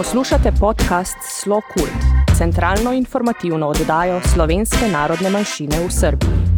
Poslušate 0.00 0.52
podcast 0.60 1.16
Slo 1.20 1.60
Kult, 1.74 2.28
centralno 2.38 2.92
informativno 2.92 3.68
oddajo 3.68 4.20
slovenske 4.34 4.88
narodne 4.92 5.30
manjšine 5.30 5.84
v 5.86 5.90
Srbiji. 5.92 6.49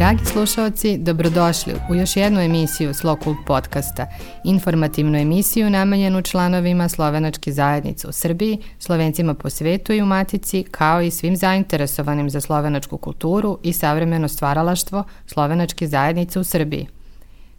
Dragi 0.00 0.24
slušalci, 0.24 0.98
dobrodošli 0.98 1.72
u 1.90 1.94
još 1.94 2.16
jednu 2.16 2.40
emisiju 2.40 2.94
Slokult 2.94 3.36
podcasta, 3.46 4.06
informativnu 4.44 5.18
emisiju 5.18 5.70
namenjenu 5.70 6.22
članovima 6.22 6.88
slovenačke 6.88 7.52
zajednice 7.52 8.08
u 8.08 8.12
Srbiji, 8.12 8.58
slovencima 8.78 9.34
po 9.34 9.50
svetu 9.50 9.92
i 9.92 10.02
u 10.02 10.06
Matici, 10.06 10.64
kao 10.70 11.02
i 11.02 11.10
svim 11.10 11.36
zainteresovanim 11.36 12.30
za 12.30 12.40
slovenačku 12.40 12.98
kulturu 12.98 13.58
i 13.62 13.72
savremeno 13.72 14.28
stvaralaštvo 14.28 15.04
slovenačke 15.26 15.86
zajednice 15.86 16.40
u 16.40 16.44
Srbiji. 16.44 16.86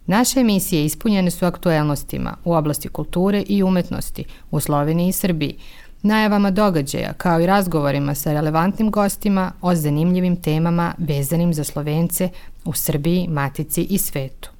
Naše 0.06 0.40
emisije 0.40 0.84
ispunjene 0.84 1.30
su 1.30 1.46
aktuelnostima 1.46 2.36
u 2.44 2.54
oblasti 2.54 2.88
kulture 2.88 3.42
i 3.46 3.62
umetnosti 3.62 4.24
u 4.50 4.60
Sloveniji 4.60 5.08
i 5.08 5.12
Srbiji, 5.12 5.56
najavama 6.02 6.50
događaja 6.50 7.12
kao 7.12 7.40
i 7.40 7.46
razgovorima 7.46 8.14
sa 8.14 8.32
relevantnim 8.32 8.90
gostima 8.90 9.52
o 9.60 9.74
zanimljivim 9.74 10.36
temama 10.36 10.94
vezanim 10.98 11.54
za 11.54 11.64
Slovence 11.64 12.28
u 12.64 12.72
Srbiji, 12.72 13.28
Matici 13.28 13.82
i 13.82 13.98
svetu. 13.98 14.50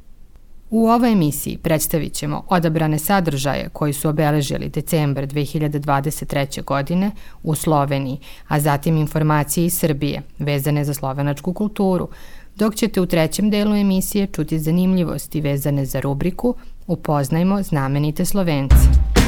U 0.70 0.88
ovoj 0.88 1.12
emisiji 1.12 1.58
predstavit 1.58 2.12
ćemo 2.12 2.44
odabrane 2.48 2.98
sadržaje 2.98 3.68
koji 3.72 3.92
su 3.92 4.08
obeležili 4.08 4.68
decembar 4.68 5.26
2023. 5.26 6.64
godine 6.64 7.10
u 7.42 7.54
Sloveniji, 7.54 8.18
a 8.48 8.60
zatim 8.60 8.96
informacije 8.96 9.66
iz 9.66 9.78
Srbije 9.78 10.22
vezane 10.38 10.84
za 10.84 10.94
slovenačku 10.94 11.52
kulturu, 11.52 12.08
dok 12.56 12.74
ćete 12.74 13.00
u 13.00 13.06
trećem 13.06 13.50
delu 13.50 13.76
emisije 13.76 14.26
čuti 14.26 14.58
zanimljivosti 14.58 15.40
vezane 15.40 15.84
za 15.84 16.00
rubriku 16.00 16.54
Upoznajmo 16.86 17.62
znamenite 17.62 18.24
Slovence. 18.24 19.21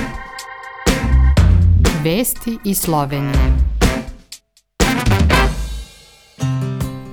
Vesti 2.05 2.59
iz 2.65 2.79
Slovenije. 2.79 3.57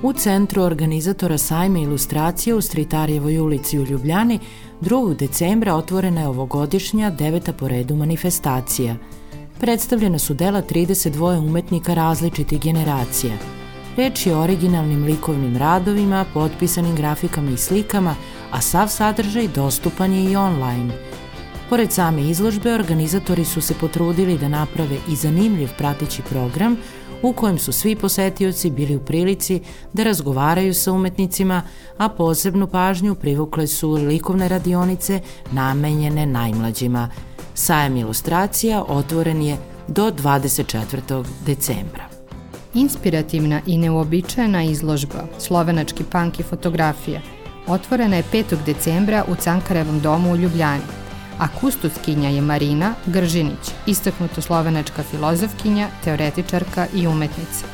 U 0.02 0.12
centru 0.12 0.62
organizatora 0.62 1.38
sajma 1.38 1.78
ilustracije 1.78 2.54
u 2.54 2.60
Stritarjevoj 2.60 3.38
ulici 3.38 3.78
u 3.78 3.84
Ljubljani 3.84 4.38
2. 4.80 5.16
decembra 5.16 5.74
otvorena 5.74 6.20
je 6.20 6.28
ovogodišnja 6.28 7.10
deveta 7.10 7.52
po 7.52 7.68
redu 7.68 7.96
manifestacija. 7.96 8.96
Predstavljena 9.60 10.18
su 10.18 10.34
dela 10.34 10.62
32 10.62 11.38
umetnika 11.38 11.94
različitih 11.94 12.60
generacija. 12.60 13.34
Reč 13.96 14.26
je 14.26 14.36
o 14.36 14.42
originalnim 14.42 15.04
likovnim 15.04 15.56
radovima, 15.56 16.24
potpisanim 16.34 16.96
grafikama 16.96 17.50
i 17.50 17.56
slikama, 17.56 18.14
a 18.50 18.60
sav 18.60 18.88
sadržaj 18.88 19.48
dostupan 19.48 20.12
je 20.12 20.32
i 20.32 20.36
online– 20.36 20.92
Pored 21.72 21.92
same 21.92 22.22
izložbe, 22.22 22.74
organizatori 22.74 23.44
su 23.44 23.60
se 23.60 23.74
potrudili 23.74 24.38
da 24.38 24.48
naprave 24.48 24.96
i 25.08 25.16
zanimljiv 25.16 25.68
prateći 25.78 26.22
program 26.22 26.76
u 27.22 27.32
kojem 27.32 27.58
su 27.58 27.72
svi 27.72 27.96
posetioci 27.96 28.70
bili 28.70 28.96
u 28.96 29.00
prilici 29.00 29.60
da 29.92 30.02
razgovaraju 30.02 30.74
sa 30.74 30.92
umetnicima, 30.92 31.62
a 31.98 32.08
posebnu 32.08 32.66
pažnju 32.66 33.14
privukle 33.14 33.66
su 33.66 33.92
likovne 33.92 34.48
radionice 34.48 35.20
namenjene 35.52 36.26
najmlađima. 36.26 37.08
Sajam 37.54 37.96
ilustracija 37.96 38.84
otvoren 38.88 39.42
je 39.42 39.56
do 39.88 40.10
24. 40.10 41.24
decembra. 41.46 42.08
Inspirativna 42.74 43.60
i 43.66 43.78
neuobičajena 43.78 44.62
izložba 44.62 45.24
Slovenački 45.38 46.04
punk 46.04 46.40
i 46.40 46.42
fotografija 46.42 47.20
otvorena 47.66 48.16
je 48.16 48.24
5. 48.32 48.56
decembra 48.66 49.24
u 49.28 49.34
Cankarevom 49.34 50.00
domu 50.00 50.32
u 50.32 50.36
Ljubljani 50.36 51.01
a 51.38 51.48
kustoskinja 51.60 52.28
je 52.28 52.40
Marina 52.40 52.94
Gržinić, 53.06 53.70
istaknuta 53.86 54.40
slovenačka 54.40 55.02
filozofkinja, 55.02 55.88
teoretičarka 56.04 56.86
i 56.94 57.06
umetnica. 57.06 57.66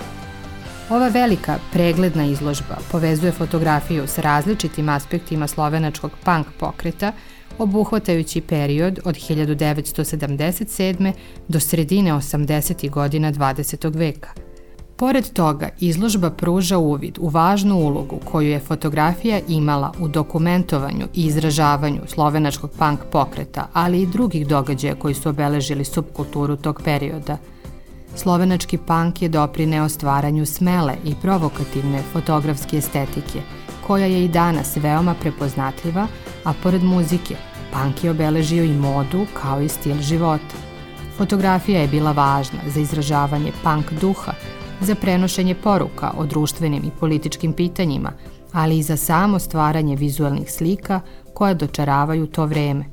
Ova 0.91 1.09
velika 1.09 1.59
pregledna 1.73 2.25
izložba 2.25 2.79
povezuje 2.91 3.33
fotografiju 3.33 4.07
sa 4.07 4.21
različitim 4.21 4.89
aspektima 4.89 5.47
slovenačkog 5.47 6.11
punk 6.25 6.47
pokreta, 6.61 7.13
obuhvatajući 7.59 8.41
period 8.41 8.99
od 9.05 9.15
1977. 9.15 11.13
do 11.49 11.61
sredine 11.61 12.13
80. 12.13 12.91
godina 12.91 13.33
20. 13.33 13.97
veka– 13.97 14.31
Pored 14.99 15.33
toga, 15.33 15.69
izložba 15.81 16.31
pruža 16.31 16.79
uvid 16.79 17.19
u 17.21 17.29
važnu 17.29 17.77
ulogu 17.77 18.19
koju 18.25 18.49
je 18.49 18.61
fotografija 18.61 19.41
imala 19.49 19.93
u 20.01 20.09
dokumentovanju 20.09 21.07
i 21.15 21.27
izražavanju 21.27 22.01
slovenačkog 22.07 22.71
punk 22.79 23.01
pokreta, 23.13 23.69
ali 23.73 24.03
i 24.03 24.07
drugih 24.07 24.47
događaja 24.47 24.95
koji 24.95 25.15
su 25.15 25.29
obeležili 25.29 25.85
subkulturu 25.85 26.57
tog 26.57 26.81
perioda. 26.85 27.37
Slovenački 28.17 28.79
punk 28.79 29.23
je 29.23 29.29
doprineo 29.29 29.89
stvaranju 29.89 30.47
smele 30.47 30.95
i 31.05 31.15
provokativne 31.23 32.03
fotografske 32.13 32.77
estetike, 32.77 33.41
koja 33.87 34.07
je 34.07 34.25
i 34.25 34.29
danas 34.29 34.77
veoma 34.77 35.15
prepoznatljiva, 35.15 36.07
a 36.45 36.53
pored 36.63 36.83
muzike, 36.83 37.37
punk 37.73 38.05
je 38.05 38.11
obeležio 38.11 38.65
i 38.65 38.75
modu 38.75 39.27
kao 39.43 39.63
i 39.63 39.69
stil 39.69 40.01
života. 40.01 40.55
Fotografija 41.17 41.81
je 41.81 41.89
bila 41.89 42.13
važna 42.13 42.59
za 42.67 42.81
izražavanje 42.81 43.53
punk 43.63 43.93
duha, 44.01 44.33
za 44.81 44.95
prenošenje 44.95 45.55
poruka 45.55 46.11
o 46.17 46.27
društvenim 46.27 46.85
i 46.85 46.91
političkim 47.01 47.53
pitanjima, 47.53 48.13
ali 48.53 48.79
i 48.79 48.83
za 48.83 48.97
samo 48.97 49.39
stvaranje 49.39 49.97
vizualnih 49.97 50.53
slika 50.53 51.01
koja 51.35 51.55
dočaravaju 51.55 52.27
to 52.27 52.47
vreme. 52.47 52.85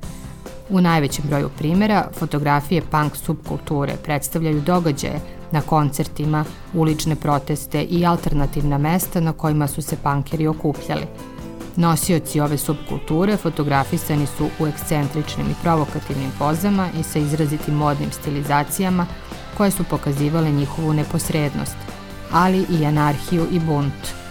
U 0.69 0.81
najvećem 0.81 1.25
broju 1.27 1.49
primjera, 1.57 2.07
fotografije 2.13 2.81
punk 2.81 3.15
subkulture 3.15 3.93
predstavljaju 4.03 4.61
događaje 4.61 5.19
na 5.51 5.61
koncertima, 5.61 6.45
ulične 6.73 7.15
proteste 7.15 7.81
i 7.81 8.05
alternativna 8.05 8.77
mesta 8.77 9.19
na 9.19 9.33
kojima 9.33 9.67
su 9.67 9.81
se 9.81 9.97
punkeri 10.03 10.47
okupljali. 10.47 11.05
Nosioci 11.75 12.39
ove 12.39 12.57
subkulture 12.57 13.37
fotografisani 13.37 14.25
su 14.25 14.47
u 14.59 14.67
ekscentričnim 14.67 15.47
i 15.47 15.55
provokativnim 15.63 16.31
pozama 16.39 16.89
i 16.99 17.03
sa 17.03 17.19
izrazitim 17.19 17.75
modnim 17.75 18.11
stilizacijama 18.11 19.05
koje 19.57 19.71
su 19.71 19.83
pokazivale 19.83 20.51
njihovu 20.51 20.93
neposrednost, 20.93 21.75
ali 22.31 22.65
i 22.69 22.85
anarhiju 22.85 23.47
i 23.51 23.59
bunt. 23.59 24.25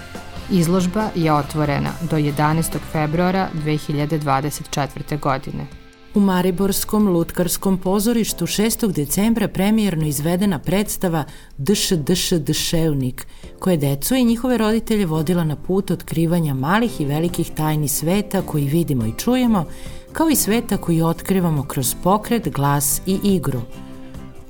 Izložba 0.50 1.08
je 1.14 1.32
otvorena 1.32 1.90
do 2.10 2.16
11. 2.16 2.78
februara 2.92 3.48
2024. 3.64 5.20
godine. 5.20 5.66
U 6.14 6.20
Mariborskom 6.20 7.08
lutkarskom 7.08 7.78
pozorištu 7.78 8.46
6. 8.46 8.92
decembra 8.92 9.48
premijerno 9.48 10.06
izvedena 10.06 10.58
predstava 10.58 11.24
Dš, 11.58 11.92
Dš, 11.92 12.32
Dševnik, 12.32 13.26
koja 13.58 13.72
je 13.72 13.78
decu 13.78 14.14
i 14.14 14.24
njihove 14.24 14.58
roditelje 14.58 15.06
vodila 15.06 15.44
na 15.44 15.56
put 15.56 15.90
otkrivanja 15.90 16.54
malih 16.54 17.00
i 17.00 17.04
velikih 17.04 17.50
tajni 17.50 17.88
sveta 17.88 18.42
koji 18.42 18.64
vidimo 18.64 19.06
i 19.06 19.12
čujemo, 19.18 19.64
kao 20.12 20.30
i 20.30 20.36
sveta 20.36 20.76
koji 20.76 21.02
otkrivamo 21.02 21.62
kroz 21.62 21.94
pokret, 22.02 22.48
glas 22.48 23.00
i 23.06 23.18
igru– 23.22 23.60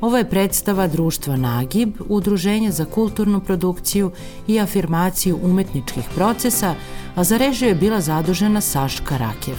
Ovo 0.00 0.16
je 0.16 0.31
predstava 0.31 0.87
društva 0.87 1.37
Nagib, 1.37 1.94
udruženja 2.09 2.71
za 2.71 2.84
kulturnu 2.84 3.41
produkciju 3.41 4.10
i 4.47 4.60
afirmaciju 4.60 5.38
umetničkih 5.43 6.05
procesa, 6.15 6.75
a 7.15 7.25
za 7.25 7.37
režiju 7.37 7.69
je 7.69 7.75
bila 7.75 8.00
zadužena 8.00 8.60
Saška 8.60 9.16
Rakev. 9.16 9.56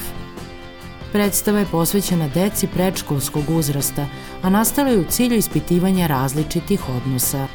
Predstava 1.11 1.59
je 1.59 1.65
posvećena 1.71 2.27
deci 2.27 2.67
predškolskog 2.67 3.43
uzrasta, 3.49 4.05
a 4.41 4.49
nastala 4.49 4.89
je 4.89 4.99
u 4.99 5.03
cilju 5.09 5.37
ispitivanja 5.37 6.07
različitih 6.07 6.89
odnosa. 6.89 7.47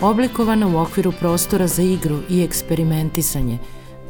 Oblikovana 0.00 0.66
u 0.66 0.76
okviru 0.76 1.12
prostora 1.12 1.66
za 1.66 1.82
igru 1.82 2.18
i 2.30 2.42
eksperimentisanje, 2.42 3.58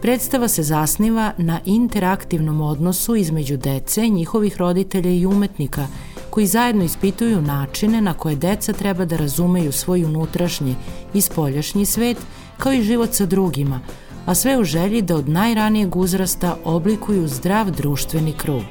predstava 0.02 0.48
se 0.48 0.62
zasniva 0.62 1.32
na 1.38 1.60
interaktivnom 1.64 2.60
odnosu 2.60 3.16
između 3.16 3.56
dece, 3.56 4.08
njihovih 4.08 4.56
roditelja 4.56 5.10
i 5.10 5.26
umetnika– 5.26 5.86
koji 6.36 6.46
zajedno 6.46 6.84
ispituju 6.84 7.42
načine 7.42 8.00
na 8.00 8.14
koje 8.14 8.36
deca 8.36 8.72
treba 8.72 9.04
da 9.04 9.16
razumeju 9.16 9.72
svoj 9.72 10.04
unutrašnji 10.04 10.74
i 11.14 11.20
spoljašnji 11.20 11.86
svet, 11.86 12.16
kao 12.56 12.72
i 12.72 12.82
život 12.82 13.14
sa 13.14 13.26
drugima, 13.26 13.80
a 14.26 14.34
sve 14.34 14.58
u 14.58 14.64
želji 14.64 15.02
da 15.02 15.16
od 15.16 15.28
najranijeg 15.28 15.96
uzrasta 15.96 16.56
oblikuju 16.64 17.28
zdrav 17.28 17.70
društveni 17.70 18.32
krug. 18.32 18.64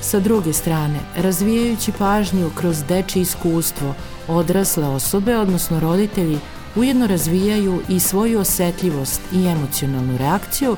Sa 0.00 0.20
druge 0.20 0.52
strane, 0.52 0.98
razvijajući 1.16 1.92
pažnju 1.98 2.50
kroz 2.54 2.82
deči 2.88 3.20
iskustvo, 3.20 3.94
odrasle 4.28 4.86
osobe, 4.86 5.38
odnosno 5.38 5.80
roditelji, 5.80 6.38
ujedno 6.76 7.06
razvijaju 7.06 7.80
i 7.88 8.00
svoju 8.00 8.40
osetljivost 8.40 9.20
i 9.32 9.46
emocionalnu 9.46 10.18
reakciju, 10.18 10.76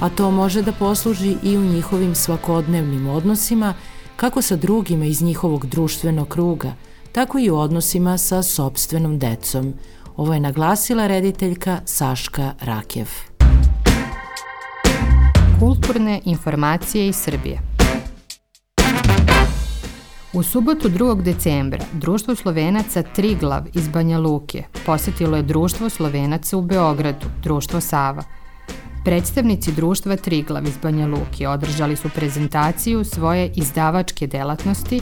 a 0.00 0.08
to 0.08 0.30
može 0.30 0.62
da 0.62 0.72
posluži 0.72 1.36
i 1.42 1.56
u 1.56 1.64
njihovim 1.64 2.14
svakodnevnim 2.14 3.08
odnosima 3.08 3.74
kako 4.16 4.42
sa 4.42 4.56
drugima 4.56 5.04
iz 5.04 5.22
njihovog 5.22 5.66
društvenog 5.66 6.28
kruga, 6.28 6.72
tako 7.12 7.38
i 7.38 7.50
u 7.50 7.56
odnosima 7.56 8.18
sa 8.18 8.42
sobstvenom 8.42 9.18
decom. 9.18 9.74
Ovo 10.16 10.34
je 10.34 10.40
naglasila 10.40 11.06
rediteljka 11.06 11.80
Saška 11.84 12.54
Rakev. 12.60 13.08
Kulturne 15.60 16.20
informacije 16.24 17.08
iz 17.08 17.16
Srbije. 17.16 17.60
U 20.32 20.42
subotu 20.42 20.88
2. 20.88 21.22
decembra 21.22 21.84
Društvo 21.92 22.34
Slovenaca 22.34 23.02
Triglav 23.02 23.62
iz 23.74 23.88
Banja 23.88 24.18
Luke 24.18 24.64
posetilo 24.86 25.36
je 25.36 25.42
Društvo 25.42 25.88
Slovenaca 25.88 26.56
u 26.56 26.62
Beogradu, 26.62 27.26
Društvo 27.42 27.80
Sava. 27.80 28.22
Predstavnici 29.04 29.72
društva 29.72 30.16
Triglav 30.16 30.66
iz 30.66 30.76
Banja 30.82 31.06
Luke 31.06 31.48
održali 31.48 31.96
su 31.96 32.08
prezentaciju 32.08 33.04
svoje 33.04 33.50
izdavačke 33.54 34.26
delatnosti 34.26 35.00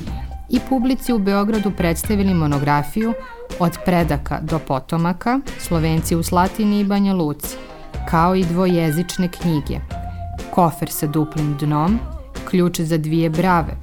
i 0.50 0.60
publici 0.69 1.12
u 1.12 1.19
Beogradu 1.19 1.70
predstavili 1.70 2.34
monografiju 2.34 3.14
Od 3.58 3.78
predaka 3.84 4.40
do 4.40 4.58
potomaka, 4.58 5.40
Slovenci 5.58 6.16
u 6.16 6.22
Slatini 6.22 6.81
i 6.81 6.84
Banja 6.84 7.14
Luci, 7.14 7.56
kao 8.10 8.34
i 8.34 8.44
dvojezične 8.44 9.28
knjige, 9.28 9.81
Kofer 10.50 10.90
sa 10.90 11.06
duplim 11.06 11.56
dnom, 11.60 11.98
Ključ 12.50 12.81
za 12.81 12.98
dvije 12.98 13.31
brave, 13.31 13.76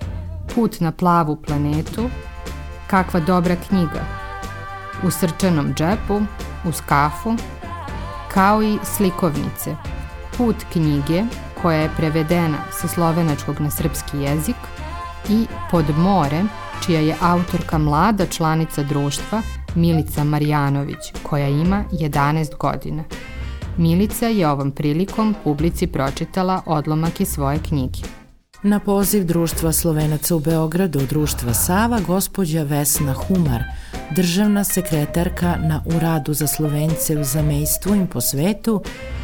Put 0.56 0.80
na 0.80 0.92
plavu 0.92 1.36
planetu, 1.36 2.10
Kakva 2.88 3.20
dobra 3.20 3.56
knjiga, 3.56 4.04
U 5.04 5.12
srčanom 5.12 5.74
džepu, 5.74 6.22
Uz 6.66 6.82
kafu, 6.88 7.36
kao 8.34 8.64
i 8.64 8.78
slikovnice, 8.84 9.76
Put 10.40 10.56
knjige, 10.74 11.24
koja 11.62 11.78
je 11.78 11.90
prevedena 11.98 12.58
sa 12.72 12.88
slovenačkog 12.88 13.62
na 13.62 13.72
srpski 13.72 14.18
jezik, 14.18 14.56
i 15.30 15.46
Pod 15.72 15.86
more, 15.98 16.44
čija 16.86 17.00
je 17.00 17.16
autorka 17.22 17.78
mlada 17.78 18.26
članica 18.26 18.84
društva 18.84 19.42
Milica 19.76 20.24
Marjanović, 20.24 20.98
koja 21.24 21.48
ima 21.48 21.84
11 21.92 22.58
godina. 22.58 23.04
Milica 23.78 24.28
je 24.28 24.50
ovom 24.50 24.72
prilikom 24.72 25.36
publici 25.44 25.88
pročitala 25.88 26.62
odlomak 26.66 27.22
iz 27.22 27.28
svoje 27.28 27.60
knjige. 27.70 28.00
Na 28.64 28.80
poziv 28.80 29.26
Društva 29.26 29.72
Slovenaca 29.72 30.36
u 30.36 30.40
Beogradu, 30.40 31.00
Društva 31.10 31.54
Sava, 31.54 32.00
gospođa 32.08 32.64
Vesna 32.64 33.14
Humar, 33.14 33.64
državna 34.16 34.64
sekretarka 34.64 35.58
na 35.64 35.84
Uradu 35.86 36.34
za 36.34 36.48
Slovence 36.48 37.18
u 37.18 37.24
zamejstvu 37.24 37.96
im 37.96 38.08
po 38.08 38.22
svetu, 38.22 38.82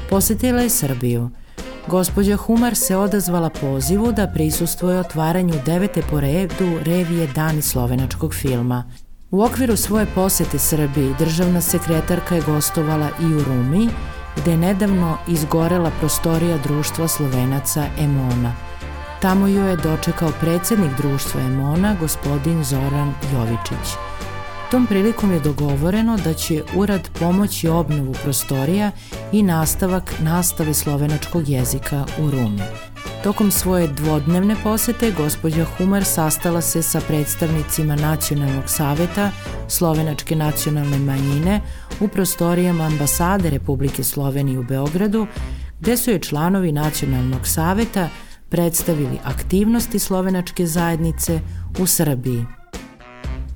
posetila 0.09 0.61
je 0.61 0.69
Srbiju– 0.69 1.29
Gospođa 1.87 2.35
Humar 2.35 2.75
se 2.75 2.97
odazvala 2.97 3.49
pozivu 3.49 4.11
da 4.11 4.27
prisustuje 4.27 4.99
otvaranju 4.99 5.53
devete 5.65 6.01
po 6.09 6.19
redu 6.19 6.79
revije 6.81 7.27
Dani 7.27 7.61
slovenačkog 7.61 8.33
filma. 8.33 8.83
U 9.31 9.43
okviru 9.43 9.75
svoje 9.75 10.05
posete 10.15 10.59
Srbiji 10.59 11.15
državna 11.19 11.61
sekretarka 11.61 12.35
je 12.35 12.41
gostovala 12.41 13.09
i 13.21 13.33
u 13.33 13.43
Rumi, 13.43 13.89
gde 14.37 14.51
je 14.51 14.57
nedavno 14.57 15.17
izgorela 15.27 15.91
prostorija 15.99 16.57
društva 16.57 17.07
Slovenaca 17.07 17.85
Emona. 17.99 18.53
Tamo 19.21 19.47
ju 19.47 19.65
je 19.65 19.75
dočekao 19.75 20.31
predsednik 20.41 20.91
društva 20.97 21.41
Emona, 21.41 21.95
gospodin 21.99 22.63
Zoran 22.63 23.13
Jovičić. 23.33 24.14
Tom 24.75 24.87
prilikom 24.87 25.31
je 25.31 25.39
dogovoreno 25.39 26.17
da 26.23 26.33
će 26.33 26.63
urad 26.75 27.09
pomoći 27.19 27.67
obnovu 27.67 28.13
prostorija 28.23 28.91
i 29.31 29.43
nastavak 29.43 30.13
nastave 30.19 30.73
slovenačkog 30.73 31.49
jezika 31.49 32.05
u 32.19 32.31
Rumi. 32.31 32.61
Tokom 33.23 33.51
svoje 33.51 33.87
dvodnevne 33.87 34.55
posete 34.63 35.11
gospođa 35.11 35.65
Humar 35.65 36.05
sastala 36.05 36.61
se 36.61 36.81
sa 36.81 37.01
predstavnicima 37.07 37.95
Nacionalnog 37.95 38.63
saveta 38.67 39.31
Slovenačke 39.67 40.35
nacionalne 40.35 40.97
manjine 40.97 41.61
u 41.99 42.07
prostorijama 42.07 42.83
ambasade 42.83 43.49
Republike 43.49 44.03
Slovenije 44.03 44.59
u 44.59 44.63
Beogradu, 44.63 45.27
gde 45.79 45.97
su 45.97 46.11
je 46.11 46.19
članovi 46.19 46.71
Nacionalnog 46.71 47.47
saveta 47.47 48.09
predstavili 48.49 49.19
aktivnosti 49.23 49.99
slovenačke 49.99 50.65
zajednice 50.65 51.39
u 51.79 51.85
Srbiji. 51.85 52.45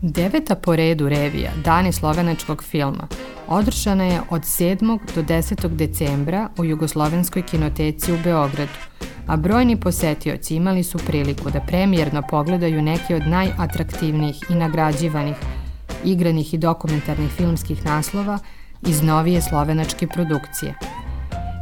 Deveta 0.01 0.55
po 0.55 0.75
redu 0.75 1.09
revija 1.09 1.51
Dani 1.63 1.91
slovenačkog 1.91 2.63
filma 2.63 3.07
održana 3.47 4.03
je 4.03 4.21
od 4.29 4.41
7. 4.41 4.99
do 5.15 5.23
10. 5.23 5.67
decembra 5.67 6.49
u 6.57 6.65
Jugoslovenskoj 6.65 7.41
kinoteci 7.41 8.13
u 8.13 8.17
Beogradu, 8.23 8.79
a 9.27 9.37
brojni 9.37 9.79
posetioci 9.79 10.55
imali 10.55 10.83
su 10.83 10.97
priliku 10.97 11.49
da 11.49 11.59
premijerno 11.59 12.21
pogledaju 12.29 12.81
neke 12.81 13.15
od 13.15 13.27
najatraktivnijih 13.27 14.35
i 14.49 14.55
nagrađivanih 14.55 15.35
igranih 16.05 16.53
i 16.53 16.57
dokumentarnih 16.57 17.31
filmskih 17.31 17.85
naslova 17.85 18.39
iz 18.87 19.03
novije 19.03 19.41
slovenačke 19.41 20.07
produkcije. 20.07 20.75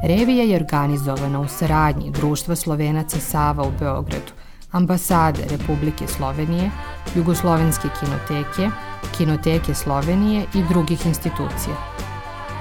Revija 0.08 0.44
je 0.44 0.56
organizovana 0.56 1.40
u 1.40 1.48
saradnji 1.48 2.12
Društva 2.12 2.56
Slovenaca 2.56 3.20
Sava 3.20 3.64
u 3.64 3.72
Beogradu, 3.80 4.37
ambasade 4.78 5.44
Republike 5.50 6.08
Slovenije, 6.08 6.72
Jugoslovenske 7.16 7.88
kinoteke, 8.00 8.70
Kinoteke 9.18 9.74
Slovenije 9.74 10.46
i 10.54 10.64
drugih 10.70 11.06
institucija. 11.06 11.76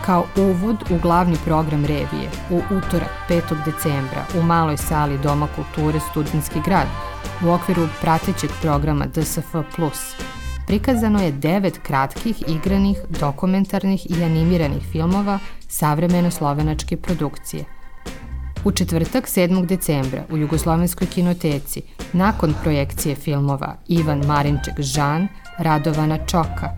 Kao 0.07 0.25
uvod 0.37 0.77
u 0.91 0.99
glavni 1.03 1.37
program 1.45 1.85
revije 1.85 2.31
u 2.51 2.57
utorak 2.57 3.11
5. 3.29 3.41
decembra 3.65 4.25
u 4.39 4.43
maloj 4.43 4.77
sali 4.77 5.19
Doma 5.19 5.49
kulture 5.57 6.01
Studentski 6.11 6.61
grad 6.65 6.87
u 7.45 7.51
okviru 7.51 7.89
pratećeg 8.01 8.51
programa 8.63 9.07
DSF+, 9.07 9.57
prikazano 10.67 11.23
je 11.23 11.33
devet 11.33 11.79
kratkih 11.83 12.43
igranih, 12.49 12.99
dokumentarnih 13.21 14.11
i 14.11 14.25
animiranih 14.25 14.83
filmova 14.93 15.39
savremeno 15.69 16.31
slovenačke 16.31 16.97
produkcije– 16.97 17.65
U 18.65 18.73
četvrtak 18.73 19.27
7. 19.27 19.67
decembra 19.67 20.25
u 20.31 20.37
Jugoslovenskoj 20.37 21.07
kinoteci, 21.07 21.83
nakon 22.13 22.55
projekcije 22.63 23.15
filmova 23.15 23.77
Ivan 23.89 24.25
Marinček 24.27 24.81
Žan, 24.81 25.29
Radovana 25.59 26.19
Čoka 26.27 26.71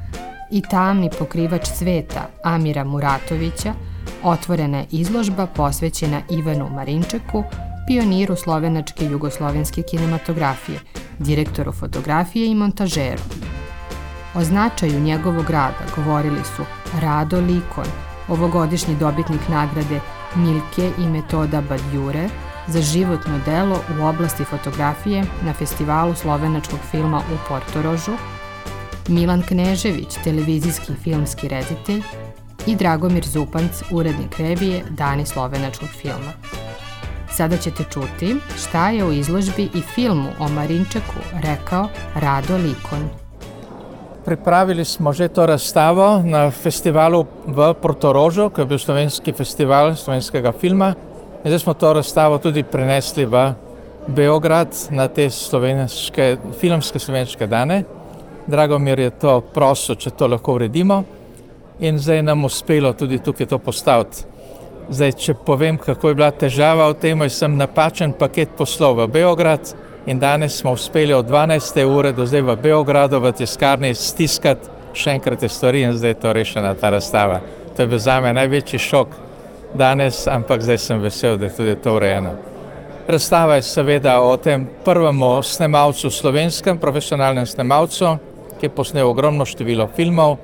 i 0.51 0.63
Tamni 0.71 1.11
pokrivač 1.19 1.67
sveta 1.67 2.29
Amira 2.45 2.85
Muratovića, 2.85 3.75
otvorena 4.23 4.79
je 4.79 4.87
izložba 4.91 5.47
posvećena 5.47 6.21
Ivanu 6.31 6.69
Marinčeku, 6.71 7.45
pioniru 7.87 8.37
slovenačke 8.37 9.05
jugoslovenske 9.05 9.83
kinematografije, 9.83 10.81
direktoru 11.19 11.73
fotografije 11.73 12.51
i 12.51 12.55
montažeru. 12.55 13.23
O 14.35 14.45
značaju 14.45 15.01
njegovog 15.01 15.51
rada 15.51 15.85
govorili 15.97 16.45
su 16.57 16.63
Rado 17.01 17.41
Likon, 17.41 17.87
ovogodišnji 18.29 18.97
dobitnik 18.97 19.49
nagrade 19.49 20.01
Milke 20.37 20.91
i 20.99 21.07
metoda 21.07 21.61
Badjure 21.61 22.29
za 22.67 22.81
životno 22.81 23.41
delo 23.47 23.81
u 23.99 24.05
oblasti 24.05 24.45
fotografije 24.45 25.25
na 25.43 25.53
festivalu 25.53 26.15
slovenačkog 26.15 26.79
filma 26.91 27.19
u 27.19 27.49
Portorožu, 27.49 28.13
Milan 29.09 29.43
Knežević, 29.43 30.15
televizijski 30.25 30.93
filmski 31.05 31.49
reditelj 31.49 32.03
i 32.67 32.77
Dragomir 32.77 33.27
Zupanc, 33.27 33.83
urednik 33.91 34.39
revije 34.39 34.85
Dani 34.91 35.27
slovenačkog 35.27 35.89
filma. 35.89 36.33
Sada 37.37 37.57
ćete 37.57 37.85
čuti 37.85 38.37
šta 38.57 38.91
je 38.91 39.05
u 39.05 39.13
izložbi 39.13 39.63
i 39.75 39.83
filmu 39.95 40.29
o 40.39 40.49
Marinčeku 40.49 41.21
rekao 41.43 41.89
Rado 42.15 42.57
Likon. 42.57 43.28
Pripravili 44.29 44.85
smo 44.85 45.13
že 45.13 45.29
to 45.29 45.47
razstavo 45.47 46.21
na 46.25 46.51
festivalu 46.51 47.25
v 47.47 47.73
Portorožu, 47.81 48.51
ki 48.53 48.61
je 48.61 48.67
bil 48.67 48.79
slovenski 48.79 49.33
festival 49.33 49.97
slovenskega 49.97 50.53
filma. 50.53 50.93
In 51.45 51.49
zdaj 51.49 51.59
smo 51.59 51.75
to 51.75 51.93
razstavo 51.97 52.37
tudi 52.39 52.61
prenesli 52.63 53.25
v 53.25 53.55
Beograd 54.07 54.69
na 54.91 55.09
te 55.09 55.31
slovenske, 55.31 56.37
filmske 56.61 56.99
slovenske 56.99 57.47
dane. 57.47 57.85
Drago 58.47 58.79
mi 58.79 58.91
je 58.91 59.11
to 59.11 59.41
prosto, 59.41 59.95
če 59.95 60.11
to 60.11 60.29
lahko 60.29 60.61
uredimo. 60.61 61.05
In 61.81 61.97
zdaj 61.99 62.21
nam 62.23 62.45
uspelo 62.45 62.93
tudi 62.93 63.25
tukaj 63.25 63.47
to 63.47 63.59
postaviti. 63.59 64.29
Zdaj, 64.91 65.13
če 65.13 65.35
povem, 65.35 65.81
kako 65.81 66.09
je 66.09 66.15
bila 66.15 66.31
težava 66.31 66.93
v 66.93 67.01
tem, 67.01 67.29
sem 67.31 67.57
napačen 67.57 68.13
paket 68.13 68.53
poslov 68.61 69.01
v 69.01 69.09
Beograd 69.09 69.73
in 70.09 70.19
danes 70.19 70.57
smo 70.57 70.73
uspeli 70.73 71.13
od 71.13 71.27
12. 71.27 71.85
ure 71.85 72.13
do 72.13 72.27
zdaj 72.27 72.41
v 72.41 72.57
Beogradu 72.57 73.21
v 73.21 73.33
tiskarni 73.33 73.91
stiskati 73.95 74.71
še 74.97 75.13
enkrat 75.19 75.43
te 75.45 75.49
stvari 75.53 75.83
in 75.85 75.93
zdaj 75.93 76.11
je 76.11 76.21
to 76.23 76.33
rešena 76.33 76.75
ta 76.75 76.91
razstava. 76.91 77.41
To 77.77 77.83
je 77.83 77.87
bil 77.87 78.01
za 78.01 78.21
me 78.21 78.33
največji 78.33 78.79
šok 78.79 79.09
danes, 79.75 80.25
ampak 80.27 80.65
zdaj 80.65 80.79
sem 80.79 81.03
vesel, 81.05 81.37
da 81.37 81.45
je 81.45 81.57
tudi 81.57 81.77
to 81.77 81.95
urejeno. 81.97 82.33
Razstava 83.09 83.59
je 83.61 83.69
seveda 83.69 84.21
o 84.21 84.37
tem 84.37 84.65
prvem 84.85 85.21
snemalcu, 85.43 86.11
slovenskem 86.11 86.79
profesionalnem 86.79 87.47
snemalcu, 87.47 88.17
ki 88.61 88.67
je 88.67 88.75
posnel 88.75 89.09
ogromno 89.09 89.45
število 89.45 89.91
filmov. 89.97 90.39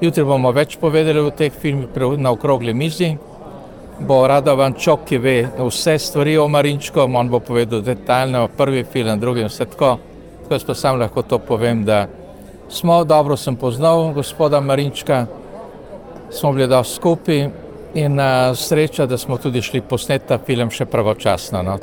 Jutri 0.00 0.24
bomo 0.24 0.52
več 0.54 0.78
povedali 0.78 1.18
o 1.18 1.30
teh 1.30 1.52
filmih 1.52 1.90
na 2.18 2.30
okrogli 2.30 2.74
mizi 2.74 3.16
bo 4.00 4.26
Radovan 4.26 4.74
Čok, 4.74 5.04
ki 5.04 5.18
ve 5.18 5.36
vse 5.58 5.98
stvari 5.98 6.38
o 6.38 6.48
Marinčku, 6.48 7.00
on 7.00 7.28
bo 7.28 7.40
povedal 7.40 7.80
detaljno, 7.80 8.48
prvi 8.56 8.84
film, 8.84 9.20
drugi 9.20 9.40
in 9.40 9.48
vse 9.48 9.64
tako. 9.64 9.98
Tako 10.42 10.54
jaz 10.54 10.78
sam 10.78 10.98
lahko 11.00 11.22
to 11.22 11.38
povem, 11.38 11.84
da 11.84 12.06
smo 12.68 13.04
dobro 13.04 13.36
sem 13.36 13.56
poznal 13.56 14.12
gospoda 14.12 14.60
Marinčka, 14.60 15.26
smo 16.30 16.52
bili 16.52 16.68
da 16.68 16.84
skupaj 16.84 17.48
in 17.94 18.20
uh, 18.20 18.56
sreča, 18.56 19.06
da 19.06 19.18
smo 19.18 19.36
tudi 19.36 19.62
šli 19.62 19.80
posneti 19.80 20.38
film 20.46 20.70
še 20.70 20.84
pravočasno. 20.86 21.62
No, 21.62 21.78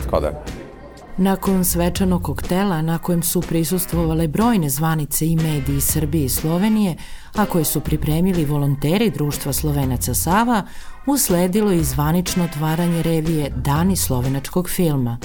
Nakon 1.18 1.66
svečanog 1.66 2.24
koktela 2.24 2.82
na 2.82 2.98
kojem 2.98 3.24
su 3.24 3.42
prisustvovale 3.42 4.28
brojne 4.28 4.70
zvanice 4.70 5.26
i 5.26 5.36
mediji 5.36 5.82
Srbije 5.82 6.26
i 6.26 6.30
Slovenije, 6.30 6.96
a 7.36 7.46
koje 7.46 7.64
su 7.64 7.80
pripremili 7.80 8.46
volonteri 8.46 9.10
Društva 9.10 9.54
Slovenaca 9.54 10.14
Sava, 10.14 10.64
usledilo 11.08 11.72
i 11.72 11.84
zvanično 11.84 12.44
otvaranje 12.44 13.04
revije 13.04 13.50
Dani 13.56 13.96
slovenačkog 13.96 14.70
filma. 14.70 15.18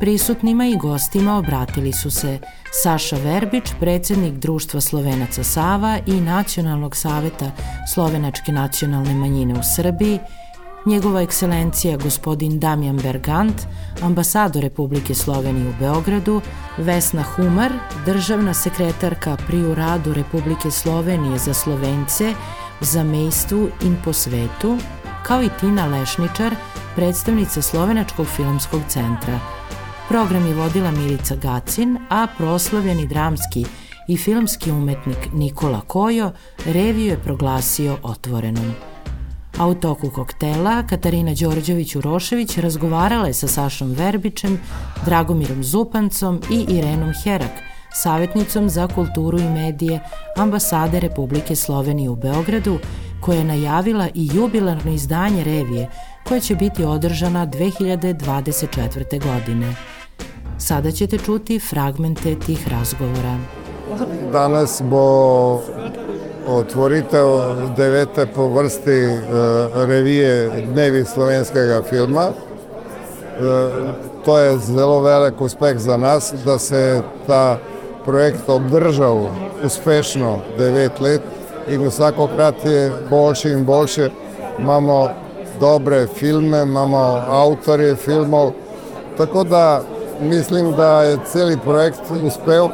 Prisutnima 0.00 0.66
i 0.66 0.76
gostima 0.76 1.38
obratili 1.38 1.92
su 1.92 2.10
se 2.10 2.38
Saša 2.82 3.16
Verbić, 3.16 3.64
predsednik 3.80 4.34
Društva 4.34 4.80
Slovenaca 4.80 5.44
Sava 5.44 5.98
i 6.06 6.20
Nacionalnog 6.20 6.96
saveta 6.96 7.50
Slovenačke 7.94 8.52
nacionalne 8.52 9.14
manjine 9.14 9.54
u 9.54 9.62
Srbiji, 9.76 10.18
njegova 10.86 11.22
ekscelencija 11.22 11.96
gospodin 11.96 12.60
Damjan 12.60 12.96
Bergant, 12.96 13.62
ambasador 14.02 14.62
Republike 14.62 15.14
Slovenije 15.14 15.68
u 15.68 15.72
Beogradu, 15.80 16.40
Vesna 16.78 17.22
Humar, 17.22 17.72
državna 18.06 18.54
sekretarka 18.54 19.36
pri 19.46 19.62
uradu 19.62 20.14
Republike 20.14 20.70
Slovenije 20.70 21.38
za 21.38 21.54
Slovence, 21.54 22.34
za 22.80 23.04
mejstvu 23.04 23.68
in 23.82 23.96
po 24.04 24.12
svetu, 24.12 24.78
kao 25.26 25.42
i 25.42 25.48
Tina 25.60 25.86
Lešničar, 25.86 26.54
predstavnica 26.96 27.62
Slovenačkog 27.62 28.26
filmskog 28.26 28.80
centra. 28.88 29.40
Program 30.08 30.46
je 30.46 30.54
vodila 30.54 30.90
Milica 30.90 31.36
Gacin, 31.36 31.98
a 32.10 32.26
proslavljeni 32.38 33.06
dramski 33.06 33.64
i 34.08 34.16
filmski 34.16 34.70
umetnik 34.70 35.28
Nikola 35.32 35.80
Kojo 35.80 36.32
reviju 36.66 37.06
je 37.06 37.18
proglasio 37.18 37.96
otvorenom. 38.02 38.93
A 39.58 39.66
u 39.66 39.74
toku 39.74 40.10
koktela 40.10 40.82
Katarina 40.82 41.30
Đorđević-Urošević 41.30 42.60
razgovarala 42.60 43.26
je 43.26 43.34
sa 43.34 43.48
Sašom 43.48 43.92
Verbičem, 43.92 44.60
Dragomirom 45.06 45.64
Zupancom 45.64 46.40
i 46.50 46.64
Irenom 46.68 47.12
Herak, 47.24 47.52
savjetnicom 47.92 48.68
za 48.68 48.88
kulturu 48.88 49.38
i 49.38 49.48
medije 49.48 50.00
ambasade 50.36 51.00
Republike 51.00 51.56
Slovenije 51.56 52.10
u 52.10 52.16
Beogradu, 52.16 52.78
koja 53.20 53.38
je 53.38 53.44
najavila 53.44 54.08
i 54.14 54.30
jubilarno 54.34 54.92
izdanje 54.92 55.44
revije 55.44 55.90
koja 56.28 56.40
će 56.40 56.54
biti 56.54 56.84
održana 56.84 57.46
2024. 57.46 59.20
godine. 59.22 59.74
Sada 60.58 60.90
ćete 60.90 61.18
čuti 61.18 61.58
fragmente 61.58 62.38
tih 62.38 62.68
razgovora. 62.68 63.38
Danas 64.32 64.82
bo 64.90 65.60
otvoritev 66.46 67.26
devete 67.76 68.26
po 68.26 68.48
vrsti 68.48 69.06
uh, 69.06 69.88
revije 69.88 70.50
Dnevi 70.72 71.04
slovenskega 71.04 71.82
filma. 71.82 72.28
Uh, 72.28 73.44
to 74.24 74.38
je 74.38 74.58
zelo 74.58 75.00
velik 75.00 75.40
uspeh 75.40 75.78
za 75.78 75.96
nas, 75.96 76.34
da 76.44 76.58
se 76.58 77.02
ta 77.26 77.58
projekt 78.04 78.48
obdržal 78.48 79.26
uspešno 79.64 80.38
devet 80.58 81.00
let 81.00 81.22
in 81.68 81.86
vsakokrat 81.86 82.64
je 82.64 82.92
boljši 83.10 83.50
in 83.50 83.64
boljše. 83.64 84.10
Imamo 84.58 85.08
dobre 85.60 86.06
filme, 86.06 86.62
imamo 86.62 87.22
avtorje 87.28 87.96
filmov, 87.96 88.52
tako 89.16 89.44
da 89.44 89.82
mislim 90.20 90.72
da 90.72 91.02
je 91.02 91.18
celi 91.32 91.58
projekt 91.64 92.00
uspel 92.22 92.68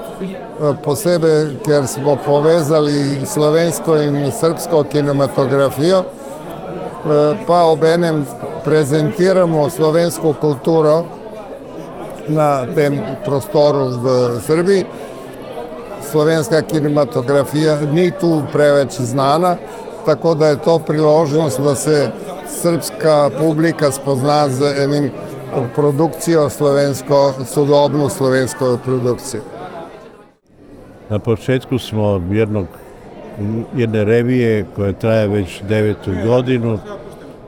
posebej, 0.85 1.57
ker 1.65 1.87
smo 1.87 2.17
povezali 2.27 3.27
slovensko 3.27 3.97
in 3.97 4.33
srpsko 4.33 4.85
kinematografijo, 4.93 6.05
pa 7.47 7.63
obenem 7.65 8.27
prezentiramo 8.65 9.71
slovensko 9.71 10.35
kulturo 10.41 11.05
na 12.29 12.67
tem 12.75 13.01
prostoru 13.25 13.89
v 13.89 14.41
Srbiji. 14.47 14.85
Slovenska 16.11 16.63
kinematografija 16.63 17.79
ni 17.93 18.11
tu 18.11 18.43
preveč 18.53 19.01
znana, 19.01 19.57
tako 20.07 20.35
da 20.35 20.47
je 20.47 20.59
to 20.59 20.79
priložnost, 20.79 21.61
da 21.61 21.75
se 21.75 22.11
srpska 22.63 23.31
publika 23.39 23.91
spozna 23.91 24.49
z 24.49 24.75
enim 24.85 25.11
produkcijo 25.75 26.51
slovensko, 26.51 27.35
sodobnu 27.47 28.09
slovensko 28.09 28.79
produkcijo. 28.85 29.60
Na 31.11 31.19
početku 31.19 31.79
smo 31.79 32.23
jednog, 32.31 32.67
jedne 33.77 34.05
revije 34.05 34.67
koja 34.77 34.93
traje 34.93 35.29
već 35.29 35.63
devetu 35.69 36.11
godinu. 36.27 36.79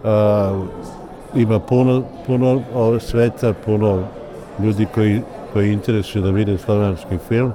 A, 0.05 0.65
ima 1.35 1.59
puno, 1.59 2.03
puno 2.27 2.63
sveta, 3.01 3.55
puno 3.65 4.03
ljudi 4.63 4.87
koji, 4.95 5.21
koji 5.53 5.73
interesuju 5.73 6.25
da 6.25 6.31
vide 6.31 6.59
slovenski 6.59 7.19
film. 7.29 7.53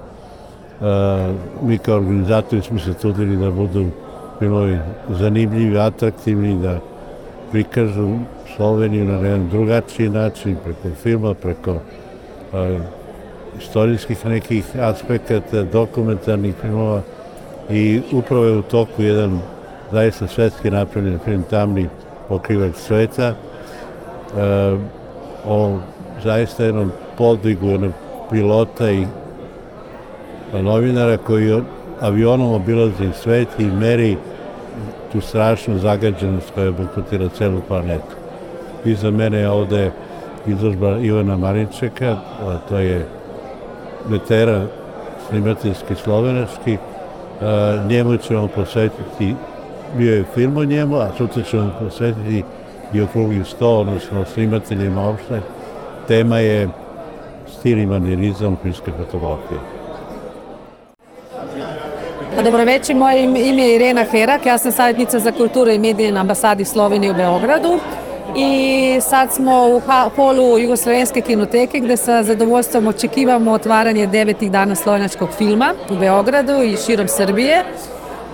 A, 0.82 1.34
mi 1.62 1.78
kao 1.78 1.96
organizatori 1.96 2.62
smo 2.62 2.80
se 2.80 2.94
trudili 2.94 3.38
da 3.38 3.52
budu 3.52 3.86
filmovi 4.40 4.78
zanimljivi, 5.10 5.80
atraktivni, 5.80 6.62
da 6.62 6.80
prikažu 7.52 8.18
Sloveniju 8.56 9.06
na 9.06 9.14
jedan 9.14 9.50
drugačiji 9.50 10.10
način, 10.10 10.56
preko 10.64 10.96
filma, 11.04 11.34
preko 11.34 11.76
a, 12.54 12.80
istorijskih 13.60 14.26
nekih 14.26 14.66
aspekata, 14.80 15.64
dokumentarnih 15.64 16.56
filmova 16.62 17.02
i 17.70 18.02
upravo 18.12 18.46
je 18.46 18.58
u 18.58 18.62
toku 18.62 19.02
jedan 19.02 19.40
zaista 19.92 20.28
svetski 20.28 20.72
napravljen 20.72 21.20
film 21.26 21.44
Tamni 21.50 21.90
pokrivač 22.28 22.76
sveta 22.76 23.28
e, 23.28 23.36
o 25.46 25.80
zaista 26.24 26.64
jednom 26.64 26.92
podvigu 27.18 27.68
jednog 27.68 27.92
pilota 28.32 28.92
i 28.92 29.06
novinara 30.54 31.18
koji 31.18 31.62
avionom 32.02 32.54
obilazi 32.54 33.10
svet 33.22 33.48
i 33.60 33.66
meri 33.66 34.18
tu 35.12 35.22
strašnu 35.22 35.78
zagađenost 35.78 36.52
koja 36.56 36.70
obuhvatila 36.70 37.30
celu 37.30 37.62
planetu. 37.68 38.16
Iza 38.86 39.12
mene 39.12 39.38
je 39.38 39.50
ovde 39.50 39.92
izložba 40.48 40.98
Ivana 40.98 41.38
Marinčeka, 41.38 42.18
to 42.70 42.78
je 42.78 43.06
metera 44.10 44.62
snimateljski 45.30 45.96
slovenački, 46.04 46.78
njemu 47.90 48.18
ćemo 48.18 48.48
posvetiti, 48.48 49.36
bio 49.98 50.16
je 50.16 50.26
film 50.34 50.58
o 50.58 50.66
njemu, 50.66 50.96
a 50.96 51.10
sutra 51.18 51.44
ćemo 51.44 51.72
posvetiti 51.80 52.44
i 52.94 53.02
okrugli 53.02 53.46
sto, 53.46 53.70
odnosno 53.70 54.26
snimateljima 54.26 55.10
opšte. 55.10 55.42
Tema 56.08 56.40
je 56.40 56.70
stil 57.60 57.80
i 57.80 57.86
manirizam 57.86 58.58
filmske 58.62 58.92
fotografije. 58.92 59.60
Pa 62.36 62.44
dobro 62.44 62.64
večer, 62.64 62.96
moje 62.96 63.24
ime 63.24 63.64
je 63.64 63.76
Irena 63.76 64.04
Herak, 64.04 64.46
ja 64.46 64.58
sam 64.58 64.72
savjetnica 64.72 65.20
za 65.20 65.32
kulturu 65.32 65.72
i 65.72 65.80
medije 65.80 66.12
na 66.12 66.20
ambasadi 66.20 66.66
Slovenije 66.66 67.12
u 67.12 67.16
Beogradu 67.16 67.80
i 68.38 69.02
sad 69.02 69.34
smo 69.34 69.68
u 69.68 69.82
polu 70.16 70.60
Jugoslovenske 70.60 71.22
kinoteke 71.22 71.80
gde 71.80 71.98
sa 71.98 72.24
zadovoljstvom 72.24 72.88
očekivamo 72.88 73.52
otvaranje 73.52 74.08
devetih 74.08 74.52
dana 74.52 74.76
slovenačkog 74.76 75.30
filma 75.38 75.74
u 75.92 75.96
Beogradu 75.96 76.64
i 76.64 76.78
širom 76.86 77.08
Srbije. 77.08 77.64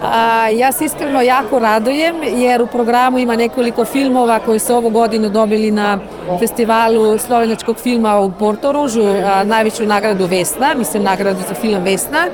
A, 0.03 0.49
ja 0.49 0.71
se 0.71 0.85
iskreno 0.85 1.21
jako 1.21 1.59
radujem 1.59 2.15
jer 2.23 2.61
u 2.61 2.67
programu 2.67 3.19
ima 3.19 3.35
nekoliko 3.35 3.85
filmova 3.85 4.39
koji 4.39 4.59
su 4.59 4.75
ovu 4.75 4.89
godinu 4.89 5.29
dobili 5.29 5.71
na 5.71 5.99
festivalu 6.39 7.17
slovenačkog 7.17 7.77
filma 7.77 8.19
u 8.19 8.31
Portoružu, 8.31 9.03
a, 9.03 9.43
najveću 9.43 9.85
nagradu 9.85 10.25
Vesna, 10.25 10.73
mislim 10.77 11.03
nagradu 11.03 11.39
za 11.47 11.53
film 11.53 11.83
Vesna 11.83 12.27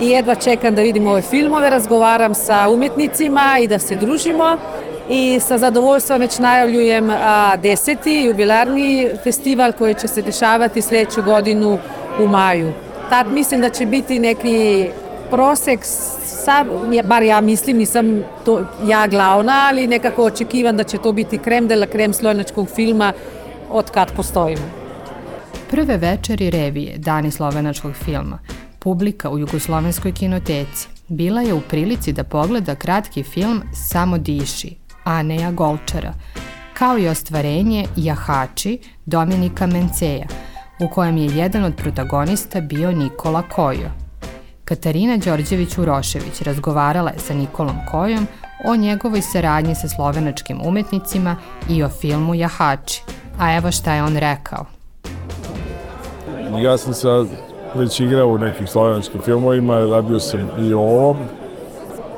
i 0.00 0.08
jedva 0.08 0.34
čekam 0.34 0.74
da 0.74 0.82
vidim 0.82 1.06
ove 1.06 1.22
filmove, 1.22 1.70
razgovaram 1.70 2.34
sa 2.34 2.68
umetnicima 2.68 3.58
i 3.60 3.68
da 3.68 3.78
se 3.78 3.96
družimo 3.96 4.56
i 5.08 5.40
sa 5.40 5.58
zadovoljstvom 5.58 6.20
već 6.20 6.38
najavljujem 6.38 7.10
a, 7.10 7.56
deseti 7.56 8.12
jubilarni 8.12 9.10
festival 9.24 9.72
koji 9.72 9.94
će 9.94 10.08
se 10.08 10.22
dešavati 10.22 10.82
sledeću 10.82 11.22
godinu 11.22 11.78
u 12.20 12.26
maju. 12.28 12.72
Tad 13.10 13.32
mislim 13.32 13.60
da 13.60 13.70
će 13.70 13.86
biti 13.86 14.18
neki 14.18 14.88
prosek, 15.30 15.80
sa, 15.82 16.64
bar 17.04 17.22
ja 17.22 17.40
mislim, 17.40 17.76
nisam 17.76 18.22
to 18.44 18.66
ja 18.86 19.06
glavna, 19.06 19.66
ali 19.68 19.86
nekako 19.86 20.24
očekivam 20.24 20.76
da 20.76 20.84
će 20.84 20.98
to 20.98 21.12
biti 21.12 21.38
krem 21.38 21.68
de 21.68 21.76
la 21.76 21.86
krem 21.86 22.12
slovenačkog 22.12 22.68
filma 22.74 23.12
od 23.70 23.90
kad 23.90 24.12
postojimo. 24.16 24.84
Prve 25.70 25.96
večeri 25.96 26.50
revije 26.50 26.98
Dani 26.98 27.30
slovenačkog 27.30 27.92
filma 28.04 28.38
publika 28.78 29.30
u 29.30 29.38
Jugoslovenskoj 29.38 30.12
kinoteci 30.12 30.88
bila 31.08 31.40
je 31.40 31.54
u 31.54 31.60
prilici 31.60 32.12
da 32.12 32.24
pogleda 32.24 32.74
kratki 32.74 33.22
film 33.22 33.62
Samo 33.90 34.18
diši 34.18 34.83
Aneja 35.04 35.50
Golčara, 35.50 36.14
kao 36.74 36.98
i 36.98 37.08
ostvarenje 37.08 37.86
Jahači 37.96 38.78
Dominika 39.06 39.66
Menceja, 39.66 40.26
u 40.80 40.88
kojem 40.88 41.16
je 41.16 41.36
jedan 41.36 41.64
od 41.64 41.76
protagonista 41.76 42.60
bio 42.60 42.92
Nikola 42.92 43.42
Kojo. 43.42 43.90
Katarina 44.64 45.16
Đorđević-Urošević 45.16 46.42
razgovarala 46.42 47.10
je 47.10 47.18
sa 47.18 47.34
Nikolom 47.34 47.76
Kojom 47.90 48.26
o 48.64 48.76
njegovoj 48.76 49.22
saradnji 49.22 49.74
sa 49.74 49.88
slovenačkim 49.88 50.60
umetnicima 50.64 51.36
i 51.68 51.82
o 51.82 51.88
filmu 51.88 52.34
Jahači. 52.34 53.02
A 53.38 53.56
evo 53.56 53.70
šta 53.70 53.94
je 53.94 54.02
on 54.02 54.16
rekao. 54.16 54.64
Ja 56.58 56.78
sam 56.78 56.94
sa 56.94 57.24
već 57.74 58.00
igrao 58.00 58.28
u 58.28 58.38
nekim 58.38 58.66
slovenačkim 58.66 59.20
filmovima, 59.24 59.78
radio 59.78 60.20
sam 60.20 60.40
i 60.58 60.74
o 60.74 60.80
ovom. 60.80 61.16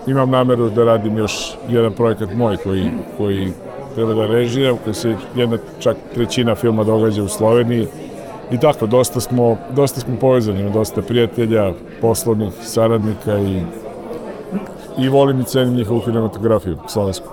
Imam 0.07 0.31
nameru 0.31 0.71
da 0.71 0.85
radim 0.85 1.19
još 1.19 1.57
jedan 1.69 1.93
projekat 1.93 2.35
moj 2.35 2.57
koji, 2.57 2.91
koji 3.17 3.53
treba 3.95 4.15
da 4.15 4.27
režiram, 4.27 4.77
koji 4.85 4.95
se 4.95 5.15
jedna 5.35 5.59
čak 5.79 5.97
trećina 6.15 6.55
filma 6.55 6.85
događa 6.85 7.23
u 7.23 7.29
Sloveniji. 7.29 7.87
I 8.51 8.59
tako, 8.59 8.87
dosta 8.87 9.21
smo, 9.21 9.57
dosta 9.71 10.01
smo 10.01 10.17
povezani, 10.21 10.73
dosta 10.73 11.03
prijatelja, 11.03 11.73
poslovnih 12.01 12.53
saradnika 12.63 13.39
i, 13.39 13.63
i 14.99 15.09
volim 15.09 15.41
i 15.41 15.45
cenim 15.45 15.75
njihovu 15.75 16.01
kinematografiju 16.01 16.77
slovensku. 16.89 17.29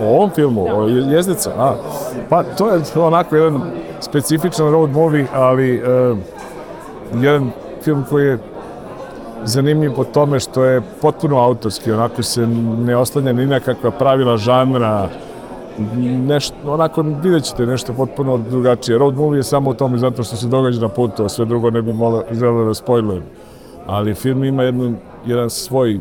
O 0.00 0.04
ovom 0.04 0.30
filmu, 0.30 0.66
o 0.70 0.88
Jezdeca, 0.88 1.50
a, 1.58 1.74
pa 2.28 2.42
to 2.42 2.68
je 2.68 2.80
onako 2.96 3.36
jedan 3.36 3.60
specifičan 4.00 4.70
road 4.70 4.90
movie, 4.90 5.26
ali 5.32 5.82
uh, 5.82 6.18
jedan 7.22 7.50
film 7.82 8.04
koji 8.08 8.26
je 8.26 8.38
zanimljiv 9.44 9.92
po 9.94 10.04
tome 10.04 10.40
što 10.40 10.64
je 10.64 10.82
potpuno 11.02 11.38
autorski, 11.38 11.92
onako 11.92 12.22
se 12.22 12.46
ne 12.86 12.96
oslanja 12.96 13.32
ni 13.32 13.46
nekakva 13.46 13.90
pravila 13.90 14.36
žanra, 14.36 15.08
nešto, 16.26 16.54
onako 16.66 17.02
vidjet 17.02 17.44
ćete 17.44 17.66
nešto 17.66 17.92
potpuno 17.92 18.36
drugačije. 18.36 18.98
Road 18.98 19.14
movie 19.14 19.38
je 19.38 19.42
samo 19.42 19.70
u 19.70 19.74
tome 19.74 19.98
zato 19.98 20.22
što 20.22 20.36
se 20.36 20.46
događa 20.46 20.80
na 20.80 20.88
putu, 20.88 21.24
a 21.24 21.28
sve 21.28 21.44
drugo 21.44 21.70
ne 21.70 21.82
bi 21.82 21.92
mola, 21.92 22.22
želeo 22.32 22.64
da 22.64 22.74
spojlujem. 22.74 23.22
Ali 23.86 24.14
film 24.14 24.44
ima 24.44 24.62
jednu, 24.62 24.94
jedan 25.26 25.50
svoj 25.50 26.00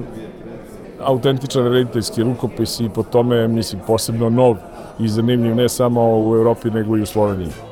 autentičan 1.03 1.63
rediteljski 1.63 2.23
rukopis 2.23 2.79
i 2.79 2.89
po 2.89 3.03
tome 3.03 3.47
mislim 3.47 3.81
posebno 3.87 4.29
nov 4.29 4.55
i 4.99 5.07
zanimljiv 5.07 5.55
ne 5.55 5.69
samo 5.69 6.19
u 6.19 6.35
Evropi 6.35 6.69
nego 6.69 6.97
i 6.97 7.01
u 7.01 7.05
Sloveniji. 7.05 7.66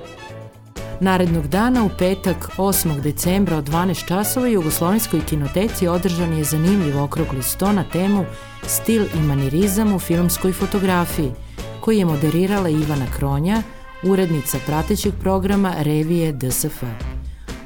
Narednog 1.06 1.48
dana 1.48 1.84
u 1.84 1.90
petak 2.00 2.50
8. 2.58 3.02
decembra 3.02 3.58
od 3.58 3.70
12 3.70 4.08
časova 4.08 4.48
Jugoslovenskoj 4.48 5.22
kinoteci 5.30 5.88
održan 5.88 6.34
je 6.34 6.44
zanimljiv 6.44 7.04
okrugli 7.04 7.44
sto 7.44 7.72
na 7.72 7.84
temu 7.84 8.26
Stil 8.68 9.06
i 9.16 9.20
manirizam 9.20 9.94
u 9.94 10.00
filmskoj 10.00 10.54
fotografiji, 10.54 11.32
koji 11.82 11.98
je 11.98 12.06
moderirala 12.06 12.70
Ivana 12.70 13.06
Kronja, 13.18 13.62
urednica 14.04 14.58
pratećeg 14.66 15.14
programa 15.22 15.74
revije 15.78 16.32
DSF. 16.32 16.84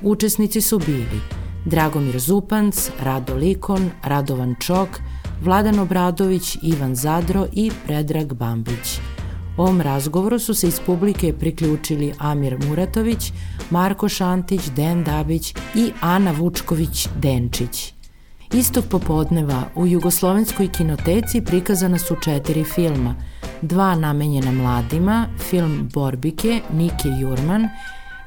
Učesnici 0.01 0.61
su 0.61 0.79
bili 0.79 1.21
Dragomir 1.65 2.19
Zupanc, 2.19 2.89
Rado 2.99 3.35
Likon, 3.35 3.89
Radovan 4.03 4.55
Čok, 4.59 4.89
Vladan 5.41 5.79
Obradović, 5.79 6.57
Ivan 6.61 6.95
Zadro 6.95 7.47
i 7.53 7.71
Predrag 7.85 8.33
Bambić. 8.33 8.99
Ovom 9.59 9.81
razgovoru 9.81 10.39
su 10.39 10.53
se 10.53 10.67
iz 10.67 10.79
publike 10.85 11.33
priključili 11.33 12.13
Amir 12.19 12.57
Muratović, 12.67 13.31
Marko 13.69 14.09
Šantić, 14.09 14.61
Den 14.75 15.03
Dabić 15.03 15.55
i 15.75 15.91
Ana 16.01 16.33
Vučković-Denčić. 16.33 17.91
Istog 18.53 18.85
popodneva 18.89 19.63
u 19.75 19.87
Jugoslovenskoj 19.87 20.67
kinoteci 20.67 21.41
prikazana 21.41 21.97
su 21.97 22.15
četiri 22.23 22.63
filma, 22.63 23.15
dva 23.61 23.95
namenjena 23.95 24.51
mladima, 24.51 25.27
film 25.49 25.89
Borbike, 25.93 26.61
Nike 26.73 27.09
Jurman 27.21 27.69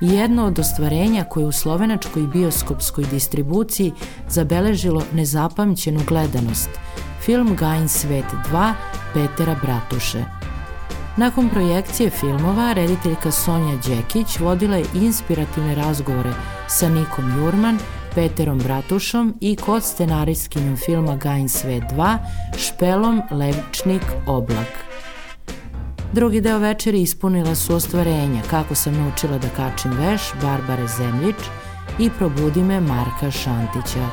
i 0.00 0.08
jedno 0.08 0.46
od 0.46 0.58
ostvarenja 0.58 1.24
koje 1.24 1.46
u 1.46 1.52
slovenačkoj 1.52 2.22
bioskopskoj 2.22 3.04
distribuciji 3.10 3.92
zabeležilo 4.28 5.02
nezapamćenu 5.12 6.00
gledanost, 6.08 6.70
film 7.20 7.56
Gajin 7.56 7.88
svet 7.88 8.26
2 8.52 8.72
Petera 9.14 9.56
Bratuše. 9.62 10.51
Nakon 11.16 11.48
projekcije 11.48 12.10
filmova, 12.10 12.72
rediteljka 12.72 13.30
Sonja 13.30 13.76
Đekić 13.76 14.38
vodila 14.38 14.76
je 14.76 14.84
inspirativne 14.94 15.74
razgovore 15.74 16.32
sa 16.68 16.88
Nikom 16.88 17.38
Jurman, 17.38 17.78
Peterom 18.14 18.58
Bratušom 18.58 19.34
i 19.40 19.56
kod 19.56 19.84
scenarijskinjom 19.84 20.76
filma 20.76 21.16
Gajin 21.16 21.48
svet 21.48 21.82
2 21.82 22.18
Špelom 22.56 23.22
Levčnik 23.30 24.02
Oblak. 24.26 24.84
Drugi 26.12 26.40
deo 26.40 26.58
večeri 26.58 27.02
ispunila 27.02 27.54
su 27.54 27.74
ostvarenja 27.74 28.42
Kako 28.50 28.74
sam 28.74 28.94
naučila 28.94 29.38
da 29.38 29.48
kačim 29.48 29.92
veš 29.92 30.22
Barbare 30.42 30.86
Zemljić 30.86 31.36
i 31.98 32.10
Probudi 32.10 32.62
me 32.62 32.80
Marka 32.80 33.30
Šantića. 33.30 34.08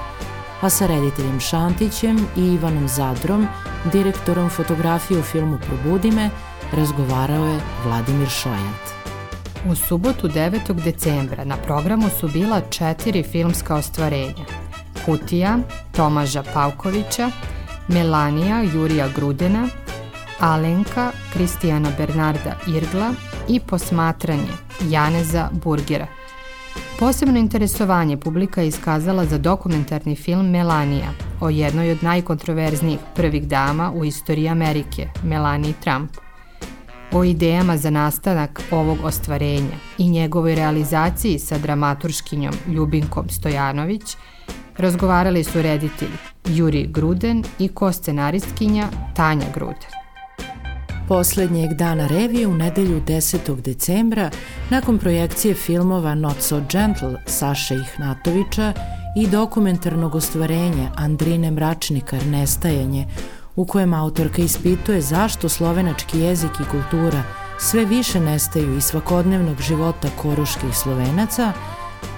A 0.62 0.70
sa 0.70 0.88
rediteljem 0.88 1.40
Šantićem 1.40 2.28
i 2.38 2.42
Ivanom 2.42 2.88
Zadrom, 2.88 3.48
direktorom 3.92 4.50
fotografije 4.50 5.20
u 5.20 5.24
filmu 5.24 5.58
Probudi 5.68 6.12
me, 6.12 6.30
razgovarao 6.74 7.46
je 7.46 7.60
Vladimir 7.84 8.30
Šojat. 8.30 9.00
U 9.70 9.76
subotu 9.76 10.28
9. 10.28 10.84
decembra 10.84 11.44
na 11.44 11.58
programu 11.58 12.10
su 12.20 12.28
bila 12.28 12.62
četiri 12.70 13.24
filmska 13.24 13.76
ostvarenja. 13.76 14.46
Kutija, 15.06 15.58
Tomaža 15.92 16.44
Pavkovića, 16.54 17.32
Melanija 17.88 18.62
Jurija 18.74 19.08
Grudena, 19.16 19.68
Alenka 20.40 21.12
Kristijana 21.34 21.90
Bernarda 21.98 22.56
Irgla 22.68 23.14
i 23.48 23.60
Posmatranje 23.60 24.54
Janeza 24.90 25.50
Burgera. 25.52 26.08
Posebno 27.00 27.40
interesovanje 27.40 28.18
publika 28.18 28.62
je 28.62 28.68
iskazala 28.68 29.26
za 29.26 29.38
dokumentarni 29.38 30.16
film 30.16 30.50
Melanija 30.50 31.12
o 31.42 31.50
jednoj 31.50 31.92
od 31.92 32.04
najkontroverznijih 32.04 33.00
prvih 33.16 33.48
dama 33.48 33.92
u 33.92 34.06
istoriji 34.06 34.50
Amerike, 34.50 35.08
Melanie 35.24 35.74
Trump– 35.84 36.12
o 37.12 37.24
idejama 37.24 37.78
za 37.78 37.90
nastanak 37.90 38.62
ovog 38.72 38.98
ostvarenja 39.04 39.76
i 39.98 40.10
njegovoj 40.10 40.56
realizaciji 40.56 41.40
sa 41.40 41.58
dramaturškinjom 41.58 42.54
Ljubinkom 42.68 43.30
Stojanović 43.30 44.16
razgovarali 44.78 45.44
su 45.44 45.62
reditelj 45.62 46.12
Juri 46.46 46.88
Gruden 46.88 47.44
i 47.60 47.68
ko-scenaristkinja 47.68 48.88
Tanja 49.16 49.46
Gruden. 49.54 50.00
Poslednjeg 51.08 51.74
dana 51.74 52.08
revije 52.08 52.48
u 52.48 52.54
nedelju 52.54 53.02
10. 53.02 53.62
decembra, 53.62 54.30
nakon 54.70 54.98
projekcije 54.98 55.54
filmova 55.54 56.16
Not 56.16 56.36
So 56.40 56.62
Gentle 56.72 57.16
Saše 57.26 57.76
Ihnatovića 57.76 58.74
i 59.18 59.28
dokumentarnog 59.28 60.16
ostvarenja 60.16 60.92
Andrine 60.96 61.52
Mračnikar 61.52 62.26
Nestajanje 62.26 63.06
u 63.60 63.66
kojem 63.66 63.94
autorka 63.94 64.42
ispituje 64.42 65.02
zašto 65.02 65.50
slovenački 65.50 66.20
jezik 66.20 66.52
i 66.60 66.70
kultura 66.72 67.24
sve 67.58 67.86
više 67.86 68.20
nestaju 68.20 68.78
iz 68.78 68.84
svakodnevnog 68.84 69.62
života 69.62 70.08
koruških 70.22 70.78
slovenaca, 70.78 71.54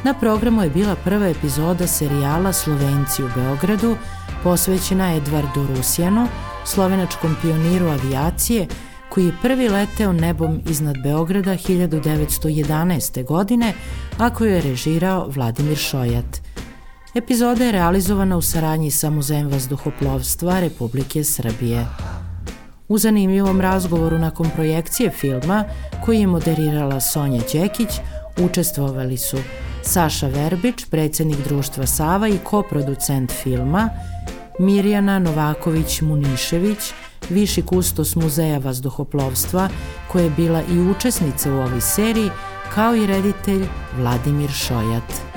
na 0.03 0.13
programu 0.13 0.63
je 0.63 0.69
bila 0.69 0.95
prva 0.95 1.27
epizoda 1.27 1.87
serijala 1.87 2.53
Slovenci 2.53 3.23
u 3.23 3.29
Beogradu, 3.35 3.95
posvećena 4.43 5.15
Edvardu 5.15 5.67
Rusjanu, 5.75 6.27
slovenačkom 6.65 7.35
pioniru 7.41 7.87
avijacije, 7.87 8.67
koji 9.09 9.25
je 9.25 9.37
prvi 9.41 9.69
leteo 9.69 10.13
nebom 10.13 10.61
iznad 10.69 10.95
Beograda 11.03 11.51
1911. 11.51 13.25
godine, 13.25 13.73
a 14.17 14.29
koju 14.29 14.51
je 14.51 14.61
režirao 14.61 15.27
Vladimir 15.27 15.77
Šojat– 15.77 16.41
Epizoda 17.15 17.65
je 17.65 17.71
realizovana 17.71 18.37
u 18.37 18.41
saradnji 18.41 18.91
sa 18.91 19.09
Muzejem 19.09 19.47
vazduhoplovstva 19.47 20.59
Republike 20.59 21.23
Srbije. 21.23 21.85
U 22.87 22.97
zanimljivom 22.97 23.61
razgovoru 23.61 24.17
nakon 24.17 24.49
projekcije 24.55 25.09
filma, 25.09 25.63
koji 26.05 26.19
je 26.19 26.27
moderirala 26.27 26.99
Sonja 26.99 27.41
Đekić, 27.53 27.89
učestvovali 28.37 29.17
su 29.17 29.37
Saša 29.83 30.27
Verbić, 30.27 30.85
predsednik 30.85 31.37
društva 31.47 31.85
Sava 31.85 32.27
i 32.27 32.37
koproducent 32.43 33.31
filma, 33.31 33.89
Mirjana 34.59 35.19
Novaković-Munišević, 35.19 36.91
viši 37.29 37.61
kustos 37.61 38.15
Muzeja 38.15 38.57
vazduhoplovstva, 38.57 39.69
koja 40.11 40.23
je 40.23 40.29
bila 40.29 40.61
i 40.61 40.79
učesnica 40.79 41.53
u 41.53 41.57
ovoj 41.57 41.81
seriji, 41.81 42.29
kao 42.73 42.95
i 42.95 43.07
reditelj 43.07 43.65
Vladimir 43.97 44.49
Šojat. 44.49 45.30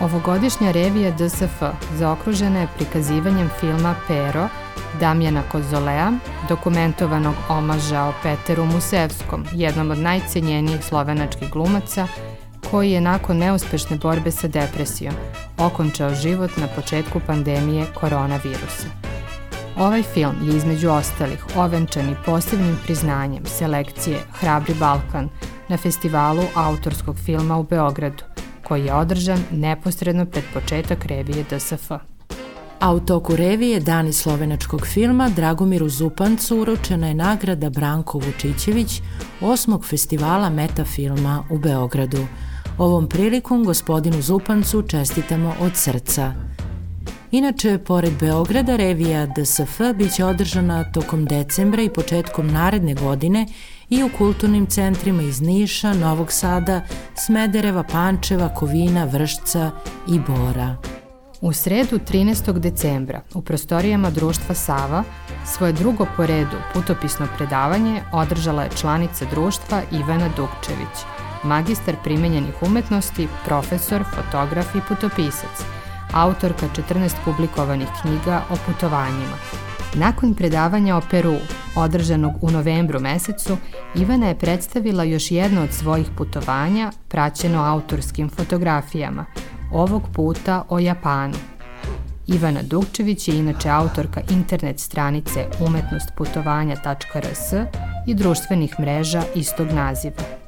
Ovogodišnja 0.00 0.70
revija 0.70 1.10
DSF 1.10 1.62
zaokružena 1.94 2.60
je 2.60 2.68
prikazivanjem 2.76 3.50
filma 3.60 3.94
Pero 4.08 4.48
Damjana 5.00 5.42
Kozolea, 5.52 6.12
dokumentovanog 6.48 7.34
omaža 7.48 8.04
o 8.04 8.12
Peteru 8.22 8.64
Musevskom, 8.66 9.44
jednom 9.52 9.90
od 9.90 9.98
najcenjenijih 9.98 10.84
slovenačkih 10.84 11.50
glumaca, 11.50 12.06
koji 12.70 12.90
je 12.90 13.00
nakon 13.00 13.38
neuspešne 13.38 13.96
borbe 13.96 14.30
sa 14.30 14.48
depresijom 14.48 15.14
okončao 15.58 16.14
život 16.14 16.56
na 16.56 16.66
početku 16.66 17.20
pandemije 17.26 17.86
koronavirusa. 17.94 18.86
Ovaj 19.78 20.02
film 20.02 20.36
je 20.42 20.56
između 20.56 20.90
ostalih 20.90 21.44
ovenčan 21.56 22.10
i 22.10 22.16
posebnim 22.26 22.78
priznanjem 22.84 23.46
selekcije 23.46 24.18
Hrabri 24.32 24.74
Balkan 24.74 25.28
na 25.68 25.76
festivalu 25.76 26.42
autorskog 26.54 27.16
filma 27.16 27.56
u 27.56 27.62
Beogradu– 27.62 28.24
koji 28.68 28.84
je 28.84 28.94
održan 28.94 29.44
neposredno 29.50 30.26
pred 30.26 30.44
početak 30.54 31.04
revije 31.04 31.44
DSF. 31.50 31.90
A 32.80 32.92
u 32.94 33.00
toku 33.00 33.36
revije 33.36 33.80
Dani 33.80 34.12
slovenačkog 34.12 34.86
filma 34.86 35.28
Dragomiru 35.28 35.88
Zupancu 35.88 36.60
uručena 36.60 37.08
je 37.08 37.14
nagrada 37.14 37.70
Branko 37.70 38.18
Vučićević 38.18 39.02
osmog 39.40 39.86
festivala 39.86 40.50
Metafilma 40.50 41.44
u 41.50 41.58
Beogradu. 41.58 42.26
Ovom 42.78 43.08
prilikom 43.08 43.64
gospodinu 43.64 44.22
Zupancu 44.22 44.82
čestitamo 44.82 45.54
od 45.60 45.72
srca. 45.74 46.32
Inače, 47.30 47.78
pored 47.78 48.12
Beograda, 48.20 48.76
revija 48.76 49.26
DSF 49.26 49.80
biće 49.94 50.24
održana 50.24 50.92
tokom 50.92 51.24
decembra 51.24 51.82
i 51.82 51.88
početkom 51.88 52.46
naredne 52.46 52.94
godine 52.94 53.46
i 53.90 54.04
u 54.04 54.10
kulturnim 54.18 54.66
centrima 54.66 55.22
iz 55.22 55.40
Niša, 55.40 55.92
Novog 55.92 56.32
Sada, 56.32 56.80
Smedereva, 57.14 57.82
Pančeva, 57.82 58.54
Kovina, 58.54 59.04
Vršca 59.04 59.70
i 60.08 60.18
Bora. 60.18 60.76
U 61.40 61.52
sredu 61.52 61.98
13. 61.98 62.58
decembra 62.58 63.20
u 63.34 63.42
prostorijama 63.42 64.10
društva 64.10 64.54
Sava 64.54 65.04
svoje 65.46 65.72
drugo 65.72 66.06
po 66.16 66.26
redu 66.26 66.56
putopisno 66.74 67.26
predavanje 67.36 68.02
održala 68.12 68.62
je 68.62 68.70
članica 68.76 69.24
društva 69.30 69.82
Ivana 69.92 70.28
Dukčević, 70.36 70.98
magistar 71.44 71.94
primenjenih 72.04 72.62
umetnosti, 72.62 73.28
profesor, 73.44 74.04
fotograf 74.14 74.74
i 74.74 74.80
putopisac, 74.88 75.64
autorka 76.12 76.66
14 76.76 77.14
publikovanih 77.24 77.88
knjiga 78.02 78.42
o 78.50 78.56
putovanjima. 78.66 79.67
Nakon 79.94 80.34
predavanja 80.34 80.96
o 80.96 81.00
Peru, 81.10 81.36
održanog 81.76 82.32
u 82.40 82.50
novembru 82.50 83.00
mesecu, 83.00 83.56
Ivana 83.94 84.28
je 84.28 84.38
predstavila 84.38 85.04
još 85.04 85.30
jedno 85.30 85.62
od 85.62 85.72
svojih 85.72 86.06
putovanja, 86.16 86.92
praćeno 87.08 87.64
autorskim 87.64 88.28
fotografijama– 88.28 89.24
ovog 89.72 90.02
puta 90.12 90.64
o 90.68 90.78
Japanu. 90.78 91.34
Ivana 92.26 92.60
Dukčević 92.62 93.28
je 93.28 93.38
inače 93.38 93.70
autorka 93.70 94.20
internet 94.30 94.80
stranice 94.80 95.46
umetnostputovanja.rs 95.60 97.52
i 98.06 98.14
društvenih 98.14 98.74
mreža 98.80 99.22
istog 99.34 99.72
naziva. 99.72 100.47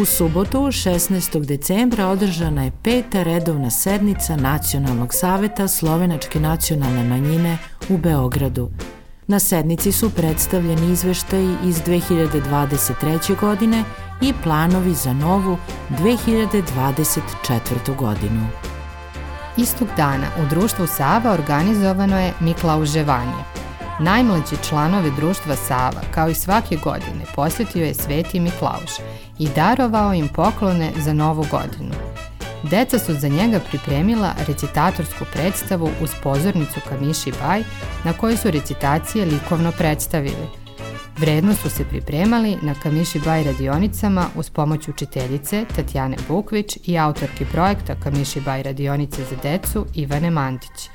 U 0.00 0.04
subotu, 0.04 0.58
16. 0.58 1.44
decembra, 1.44 2.06
održana 2.06 2.64
je 2.64 2.72
peta 2.82 3.22
redovna 3.22 3.70
sednica 3.70 4.36
Nacionalnog 4.36 5.14
saveta 5.14 5.68
Slovenačke 5.68 6.40
nacionalne 6.40 7.04
manjine 7.04 7.58
u 7.88 7.98
Beogradu. 7.98 8.70
Na 9.26 9.38
sednici 9.38 9.92
su 9.92 10.10
predstavljeni 10.10 10.92
izveštaji 10.92 11.56
iz 11.64 11.76
2023. 11.76 13.40
godine 13.40 13.84
i 14.20 14.32
planovi 14.42 14.94
za 14.94 15.12
novu 15.12 15.58
2024. 15.90 17.96
godinu. 17.98 18.46
Istog 19.56 19.88
dana 19.96 20.26
u 20.42 20.46
društvu 20.50 20.86
Sava 20.86 21.32
organizovano 21.32 22.20
je 22.20 22.32
Miklauževanje. 22.40 23.42
Najmlađi 24.00 24.56
članovi 24.68 25.12
društva 25.16 25.56
Sava, 25.56 26.00
kao 26.10 26.28
i 26.28 26.34
svake 26.34 26.76
godine, 26.84 27.24
posjetio 27.36 27.84
je 27.84 27.94
Sveti 27.94 28.40
Miklauž 28.40 28.90
i 29.38 29.48
darovao 29.56 30.14
im 30.14 30.28
poklone 30.28 30.92
za 30.96 31.12
novu 31.12 31.46
godinu. 31.50 31.94
Deca 32.62 32.98
su 32.98 33.14
za 33.14 33.28
njega 33.28 33.60
pripremila 33.60 34.34
recitatorsku 34.46 35.24
predstavu 35.32 35.90
uz 36.02 36.10
pozornicu 36.22 36.80
Kamiši 36.88 37.32
Baj, 37.42 37.62
na 38.04 38.12
kojoj 38.12 38.36
su 38.36 38.50
recitacije 38.50 39.24
likovno 39.24 39.72
predstavili– 39.72 40.46
Vredno 41.18 41.54
su 41.54 41.70
se 41.70 41.84
pripremali 41.84 42.56
na 42.62 42.74
Kamiši 42.74 43.20
Baj 43.24 43.44
radionicama 43.44 44.26
uz 44.36 44.50
pomoć 44.50 44.88
učiteljice 44.88 45.64
Tatjane 45.76 46.16
Bukvić 46.28 46.78
i 46.84 46.98
autorki 46.98 47.44
projekta 47.44 47.94
Kamiši 47.94 48.40
Baj 48.40 48.62
radionice 48.62 49.24
za 49.24 49.36
decu 49.42 49.86
Ivane 49.94 50.30
Mandić. 50.30 50.90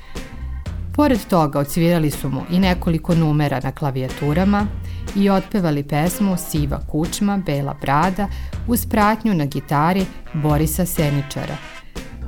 Pored 0.94 1.18
toga 1.30 1.58
odsvirali 1.58 2.10
su 2.10 2.28
mu 2.28 2.42
i 2.50 2.58
nekoliko 2.58 3.14
numera 3.14 3.60
na 3.60 3.72
klavijaturama 3.72 4.66
i 5.16 5.30
otpevali 5.30 5.82
pesmu 5.82 6.36
Siva 6.36 6.80
kučma, 6.90 7.38
Bela 7.46 7.74
brada 7.80 8.28
uz 8.68 8.86
pratnju 8.86 9.34
na 9.34 9.44
gitari 9.46 10.06
Borisa 10.34 10.86
Seničara– 10.86 11.56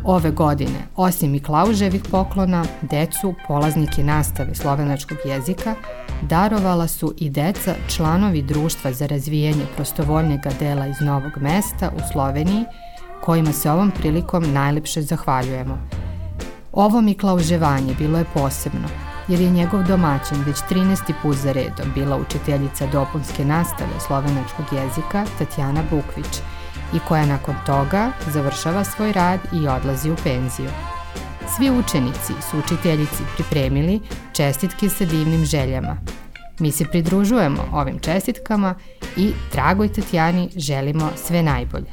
Ove 0.06 0.30
godine, 0.30 0.78
osim 0.96 1.34
i 1.34 1.40
Klauževih 1.40 2.02
poklona, 2.10 2.64
decu, 2.82 3.34
polaznike 3.46 4.04
nastave 4.04 4.54
slovenačkog 4.54 5.18
jezika, 5.24 5.74
darovala 6.22 6.88
su 6.88 7.14
i 7.18 7.30
deca 7.30 7.74
članovi 7.88 8.42
Društva 8.42 8.92
za 8.92 9.06
razvijanje 9.06 9.66
prostovoljnjega 9.76 10.50
dela 10.58 10.86
iz 10.86 11.00
Novog 11.00 11.32
mesta 11.40 11.90
u 11.96 12.12
Sloveniji, 12.12 12.64
kojima 13.20 13.52
se 13.52 13.70
ovom 13.70 13.90
prilikom 13.90 14.52
najlepše 14.52 15.02
zahvaljujemo. 15.02 15.78
Ovo 16.72 17.00
Miklauževanje 17.00 17.94
bilo 17.98 18.18
je 18.18 18.24
posebno, 18.34 18.88
jer 19.28 19.40
je 19.40 19.50
njegov 19.50 19.82
domaćin 19.82 20.42
već 20.46 20.56
13. 20.56 21.12
put 21.22 21.36
za 21.36 21.52
redom 21.52 21.92
bila 21.94 22.16
učiteljica 22.16 22.86
dopunske 22.86 23.44
nastave 23.44 24.00
slovenačkog 24.06 24.66
jezika 24.72 25.24
Tatjana 25.38 25.82
Bukvić– 25.90 26.40
i 26.94 26.98
koja 27.08 27.26
nakon 27.26 27.54
toga 27.66 28.10
završava 28.32 28.84
svoj 28.84 29.12
rad 29.12 29.40
i 29.52 29.68
odlazi 29.68 30.10
u 30.10 30.16
penziju. 30.24 30.70
Svi 31.56 31.70
učenici 31.70 32.32
su 32.50 32.58
učiteljici 32.58 33.22
pripremili 33.34 34.00
čestitke 34.32 34.88
sa 34.88 35.04
divnim 35.04 35.44
željama. 35.44 35.96
Mi 36.58 36.72
se 36.72 36.84
pridružujemo 36.84 37.68
ovim 37.72 37.98
čestitkama 37.98 38.74
i 39.16 39.32
dragoj 39.52 39.92
Tatjani 39.92 40.50
želimo 40.56 41.10
sve 41.16 41.42
najbolje. 41.42 41.92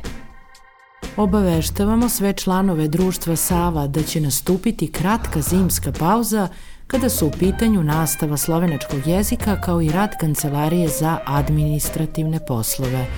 Obaveštavamo 1.17 2.10
sve 2.10 2.34
članove 2.34 2.88
društva 2.88 3.36
Sava 3.36 3.88
da 3.88 4.04
će 4.04 4.22
nastupiti 4.22 4.91
kratka 4.91 5.41
zimska 5.41 5.91
pauza 5.91 6.48
kada 6.91 7.10
su 7.10 7.27
u 7.27 7.32
pitanju 7.32 7.84
nastava 7.84 8.38
slovenačkog 8.38 9.08
jezika 9.08 9.62
kao 9.62 9.82
i 9.82 9.89
rad 9.89 10.10
Kancelarije 10.19 10.88
za 10.88 11.17
administrativne 11.25 12.45
poslove– 12.45 13.06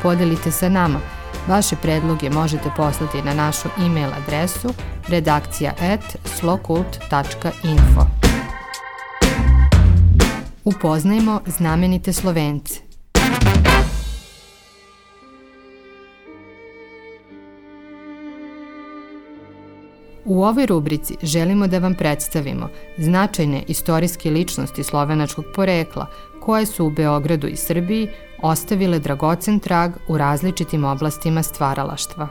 podelite 0.03 0.51
sa 0.51 0.69
nama. 0.69 0.99
Vaše 1.47 1.75
predloge 1.82 2.30
možete 2.30 2.69
poslati 2.78 3.21
na 3.21 3.34
našu 3.34 3.69
e-mail 3.86 4.10
adresu 4.23 4.73
redakcija 5.08 5.73
at 5.80 6.15
slokult.info. 6.25 8.06
Upoznajmo 10.63 11.41
znamenite 11.45 12.13
Slovence. 12.13 12.89
U 20.25 20.43
ovoj 20.43 20.65
rubrici 20.65 21.15
želimo 21.23 21.67
da 21.67 21.80
vam 21.80 21.95
predstavimo 21.95 22.69
značajne 22.97 23.63
istorijske 23.67 24.32
ličnosti 24.32 24.84
slovenačkog 24.84 25.45
porekla 25.56 26.06
koje 26.41 26.65
su 26.65 26.86
u 26.86 26.89
Beogradu 26.89 27.47
i 27.47 27.56
Srbiji 27.56 28.10
ostavile 28.41 28.99
dragocen 28.99 29.60
trag 29.60 29.91
u 30.08 30.17
različitim 30.17 30.84
oblastima 30.84 31.43
stvaralaštva. 31.43 32.28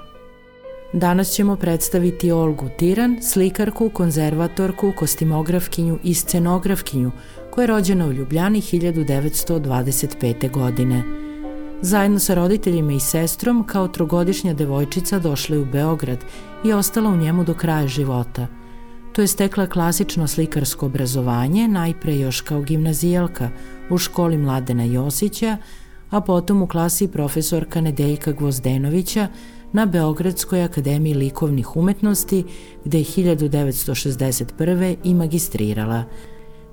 Danas 0.92 1.30
ćemo 1.30 1.56
predstaviti 1.56 2.30
Olgu 2.30 2.68
Tiran, 2.78 3.16
slikarku, 3.22 3.90
konzervatorku, 3.90 4.92
kostimografkinju 4.96 5.98
i 6.02 6.14
scenografkinju, 6.14 7.10
koja 7.50 7.62
je 7.62 7.66
rođena 7.66 8.06
u 8.06 8.12
Ljubljani 8.12 8.60
1925. 8.60 10.50
godine. 10.50 11.02
Zajedno 11.82 12.18
sa 12.18 12.34
roditeljima 12.34 12.92
i 12.92 13.00
sestrom, 13.00 13.64
kao 13.66 13.88
trogodišnja 13.88 14.54
devojčica 14.54 15.18
došla 15.18 15.56
je 15.56 15.62
u 15.62 15.64
Beograd 15.64 16.24
i 16.64 16.72
ostala 16.72 17.10
u 17.10 17.16
njemu 17.16 17.44
do 17.44 17.54
kraja 17.54 17.86
života. 17.86 18.46
To 19.12 19.22
je 19.22 19.26
stekla 19.26 19.66
klasično 19.66 20.26
slikarsko 20.26 20.86
obrazovanje, 20.86 21.68
najpre 21.68 22.18
još 22.18 22.40
kao 22.40 22.60
gimnazijalka 22.60 23.50
u 23.90 23.98
školi 23.98 24.38
Mladena 24.38 24.84
Josića, 24.84 25.56
a 26.10 26.20
potom 26.20 26.62
u 26.62 26.66
klasi 26.66 27.08
profesorka 27.08 27.80
Nedejka 27.80 28.32
Gvozdenovića 28.32 29.28
na 29.72 29.86
Beogradskoj 29.86 30.62
akademiji 30.62 31.14
likovnih 31.14 31.76
umetnosti, 31.76 32.44
gde 32.84 32.98
je 32.98 33.04
1961. 33.04 34.96
i 35.04 35.14
magistrirala– 35.14 36.04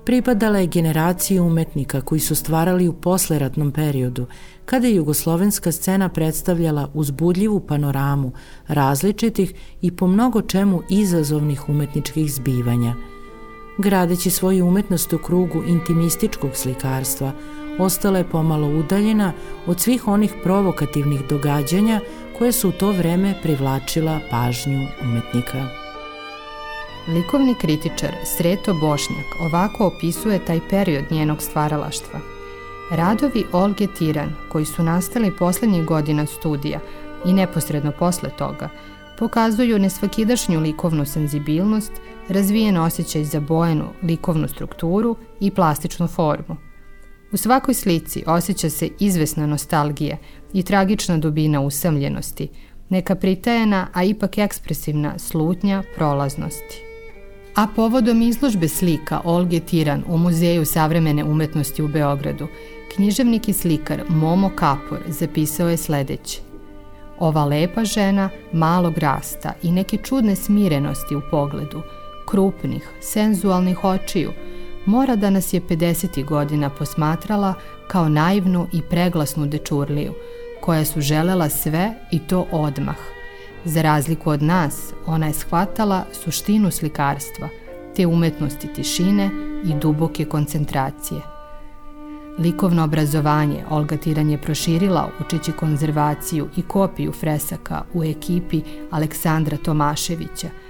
pripadala 0.06 0.58
je 0.58 0.66
generaciji 0.66 1.40
umetnika 1.40 2.00
koji 2.00 2.20
su 2.20 2.34
stvarali 2.34 2.88
u 2.88 2.92
posleratnom 2.92 3.72
periodu, 3.72 4.26
kada 4.64 4.86
je 4.86 4.94
jugoslovenska 4.94 5.72
scena 5.72 6.08
predstavljala 6.08 6.90
uzbudljivu 6.94 7.60
panoramu 7.60 8.32
različitih 8.68 9.54
i 9.82 9.90
po 9.90 10.06
mnogo 10.06 10.42
čemu 10.42 10.82
izazovnih 10.90 11.68
umetničkih 11.68 12.32
zbivanja. 12.32 12.94
Gradeći 13.78 14.30
svoju 14.30 14.66
umetnost 14.66 15.12
u 15.12 15.18
krugu 15.18 15.62
intimističkog 15.66 16.50
slikarstva, 16.54 17.32
ostala 17.78 18.18
je 18.18 18.28
pomalo 18.28 18.68
udaljena 18.68 19.32
od 19.66 19.80
svih 19.80 20.08
onih 20.08 20.34
provokativnih 20.42 21.20
događanja 21.28 22.00
koje 22.38 22.52
su 22.52 22.68
u 22.68 22.72
to 22.72 22.92
vreme 22.92 23.34
privlačila 23.42 24.20
pažnju 24.30 24.86
umetnika. 25.02 25.66
Likovni 27.08 27.54
kritičar 27.60 28.12
Sreto 28.24 28.74
Bošnjak 28.74 29.26
ovako 29.40 29.86
opisuje 29.86 30.44
taj 30.44 30.60
period 30.70 31.04
njenog 31.10 31.42
stvaralaštva. 31.42 32.20
Radovi 32.90 33.44
Olge 33.52 33.86
Tiran, 33.98 34.32
koji 34.52 34.64
su 34.64 34.82
nastali 34.82 35.36
poslednjih 35.38 35.84
godina 35.84 36.26
studija 36.26 36.80
i 37.24 37.32
neposredno 37.32 37.92
posle 37.98 38.30
toga, 38.38 38.68
pokazuju 39.18 39.78
nesvakidašnju 39.78 40.60
likovnu 40.60 41.06
senzibilnost, 41.06 41.92
razvijen 42.28 42.76
osjećaj 42.76 43.24
za 43.24 43.40
bojenu 43.40 43.84
likovnu 44.02 44.48
strukturu 44.48 45.16
i 45.40 45.50
plastičnu 45.50 46.06
formu. 46.06 46.65
U 47.36 47.38
svakoj 47.38 47.74
slici 47.74 48.22
osjeća 48.26 48.70
se 48.70 48.88
izvesna 49.00 49.46
nostalgija 49.46 50.16
i 50.52 50.62
tragična 50.62 51.18
dubina 51.18 51.60
usamljenosti, 51.60 52.48
neka 52.88 53.14
pritajena, 53.14 53.88
a 53.92 54.04
ipak 54.04 54.38
ekspresivna 54.38 55.18
slutnja 55.18 55.82
prolaznosti. 55.96 56.82
A 57.54 57.66
povodom 57.76 58.22
izložbe 58.22 58.68
slika 58.68 59.20
Olge 59.24 59.60
Tiran 59.60 60.04
u 60.08 60.18
Muzeju 60.18 60.64
savremene 60.64 61.24
umetnosti 61.24 61.82
u 61.82 61.88
Beogradu, 61.88 62.46
književnik 62.94 63.48
i 63.48 63.52
slikar 63.52 64.02
Momo 64.08 64.50
Kapor 64.56 64.98
zapisao 65.08 65.68
je 65.68 65.76
sledeće. 65.76 66.40
Ova 67.18 67.44
lepa 67.44 67.84
žena 67.84 68.30
malog 68.52 68.98
rasta 68.98 69.52
i 69.62 69.72
neke 69.72 69.96
čudne 69.96 70.36
smirenosti 70.36 71.16
u 71.16 71.20
pogledu, 71.30 71.82
krupnih, 72.28 72.88
senzualnih 73.00 73.84
očiju, 73.84 74.32
mora 74.86 75.16
da 75.16 75.30
nas 75.30 75.52
je 75.52 75.60
50. 75.60 76.24
godina 76.24 76.70
posmatrala 76.70 77.54
kao 77.88 78.08
naivnu 78.08 78.66
i 78.72 78.82
preglasnu 78.82 79.46
dečurliju, 79.46 80.12
koja 80.60 80.84
su 80.84 81.00
želela 81.00 81.48
sve 81.48 81.92
i 82.10 82.18
to 82.18 82.46
odmah. 82.52 82.96
Za 83.64 83.82
razliku 83.82 84.30
od 84.30 84.42
nas, 84.42 84.92
ona 85.06 85.26
je 85.26 85.32
shvatala 85.32 86.04
suštinu 86.12 86.70
slikarstva, 86.70 87.48
te 87.96 88.06
umetnosti 88.06 88.68
tišine 88.74 89.30
i 89.64 89.74
duboke 89.80 90.24
koncentracije. 90.24 91.20
Likovno 92.38 92.84
obrazovanje 92.84 93.64
Olga 93.70 93.96
Tiran 93.96 94.30
je 94.30 94.38
proširila 94.38 95.10
učeći 95.20 95.52
konzervaciju 95.52 96.48
i 96.56 96.62
kopiju 96.62 97.12
fresaka 97.12 97.82
u 97.94 98.04
ekipi 98.04 98.62
Aleksandra 98.90 99.56
Tomaševića– 99.56 100.48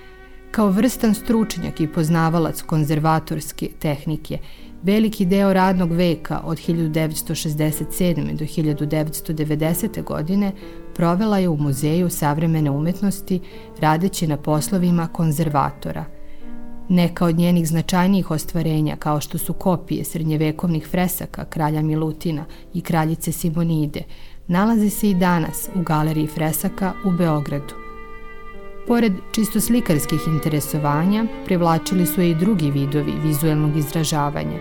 Kao 0.57 0.71
vrstan 0.71 1.15
stručnjak 1.15 1.81
i 1.81 1.87
poznavalac 1.87 2.63
konzervatorske 2.63 3.69
tehnike, 3.79 4.39
veliki 4.83 5.27
deo 5.27 5.53
radnog 5.53 5.93
veka 5.93 6.41
od 6.45 6.59
1967. 6.59 8.37
do 8.37 8.45
1990. 8.45 10.05
godine 10.05 10.53
provela 10.95 11.39
je 11.39 11.49
u 11.49 11.57
Muzeju 11.57 12.11
savremene 12.11 12.71
umetnosti 12.71 13.41
radeći 13.81 14.27
na 14.27 14.37
poslovima 14.37 15.09
konzervatora. 15.09 16.05
Neka 16.89 17.25
od 17.25 17.37
njenih 17.37 17.69
značajnijih 17.69 18.31
ostvarenja, 18.31 18.97
kao 18.97 19.21
što 19.21 19.39
su 19.39 19.53
kopije 19.53 20.05
srednjevekovnih 20.05 20.87
fresaka 20.87 21.45
kralja 21.45 21.83
Milutina 21.83 22.45
i 22.75 22.81
kraljice 22.81 23.33
Simonide, 23.33 24.03
nalaze 24.47 24.91
se 24.91 25.11
i 25.11 25.15
danas 25.15 25.69
u 25.75 25.83
galeriji 25.83 26.27
fresaka 26.27 26.93
u 27.05 27.11
Beogradu. 27.11 27.86
Pored 28.87 29.13
čisto 29.33 29.61
slikarskih 29.61 30.21
interesovanja, 30.27 31.25
privlačili 31.45 32.07
su 32.07 32.21
je 32.21 32.31
i 32.31 32.35
drugi 32.35 32.71
vidovi 32.71 33.13
vizuelnog 33.25 33.77
izražavanja. 33.77 34.59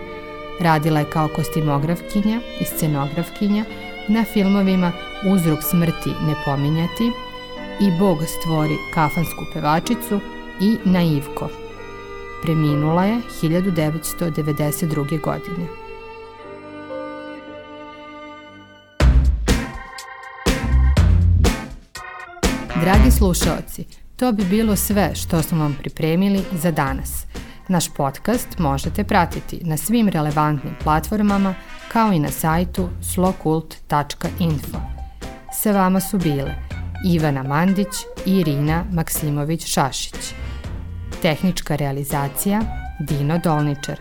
Radila 0.60 1.00
je 1.00 1.10
kao 1.10 1.28
kostimografkinja 1.36 2.40
i 2.60 2.64
scenografkinja 2.64 3.64
na 4.08 4.24
filmovima 4.24 4.92
Uzrok 5.34 5.58
smrti 5.70 6.10
ne 6.26 6.34
pominjati 6.44 7.12
i 7.80 7.98
Bog 7.98 8.18
stvori 8.26 8.76
kafansku 8.94 9.44
pevačicu 9.52 10.20
i 10.60 10.76
Naivko. 10.84 11.48
Preminula 12.42 13.04
je 13.04 13.20
1992. 13.42 15.20
godine. 15.20 15.66
Dragi 22.80 23.10
slušaoci, 23.10 24.05
To 24.16 24.32
bi 24.32 24.44
bilo 24.44 24.76
sve 24.76 25.14
što 25.14 25.42
smo 25.42 25.58
vam 25.58 25.76
pripremili 25.80 26.42
za 26.52 26.70
danas. 26.70 27.26
Naš 27.68 27.94
podcast 27.94 28.58
možete 28.58 29.04
pratiti 29.04 29.60
na 29.64 29.76
svim 29.76 30.08
relevantnim 30.08 30.74
platformama 30.82 31.54
kao 31.92 32.12
i 32.12 32.18
na 32.18 32.30
sajtu 32.30 32.88
slokult.info. 33.02 34.78
Sa 35.62 35.72
vama 35.72 36.00
su 36.00 36.18
bile 36.18 36.54
Ivana 37.06 37.42
Mandić 37.42 37.88
i 38.26 38.36
Irina 38.36 38.84
Maksimović-Šašić. 38.92 40.32
Tehnička 41.22 41.76
realizacija 41.76 42.60
Dino 43.00 43.38
Dolničar. 43.38 44.00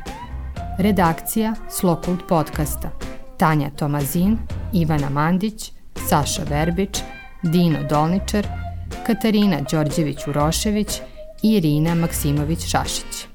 Redakcija 0.80 1.54
Slokult 1.70 2.28
podcasta 2.30 2.90
Tanja 3.38 3.70
Tomazin, 3.70 4.38
Ivana 4.74 5.10
Mandić, 5.10 5.72
Saša 6.10 6.44
Verbić, 6.50 7.00
Dino 7.44 7.84
Dolničar– 7.90 8.48
Katarina 9.06 9.62
Đorđević-Urošević 9.72 11.02
i 11.42 11.56
Irina 11.56 11.96
Maksimović-Šašić. 11.96 13.26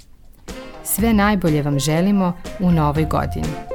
Sve 0.84 1.12
najbolje 1.12 1.62
vam 1.62 1.78
želimo 1.78 2.32
u 2.60 2.70
novoj 2.70 3.04
godini. 3.04 3.69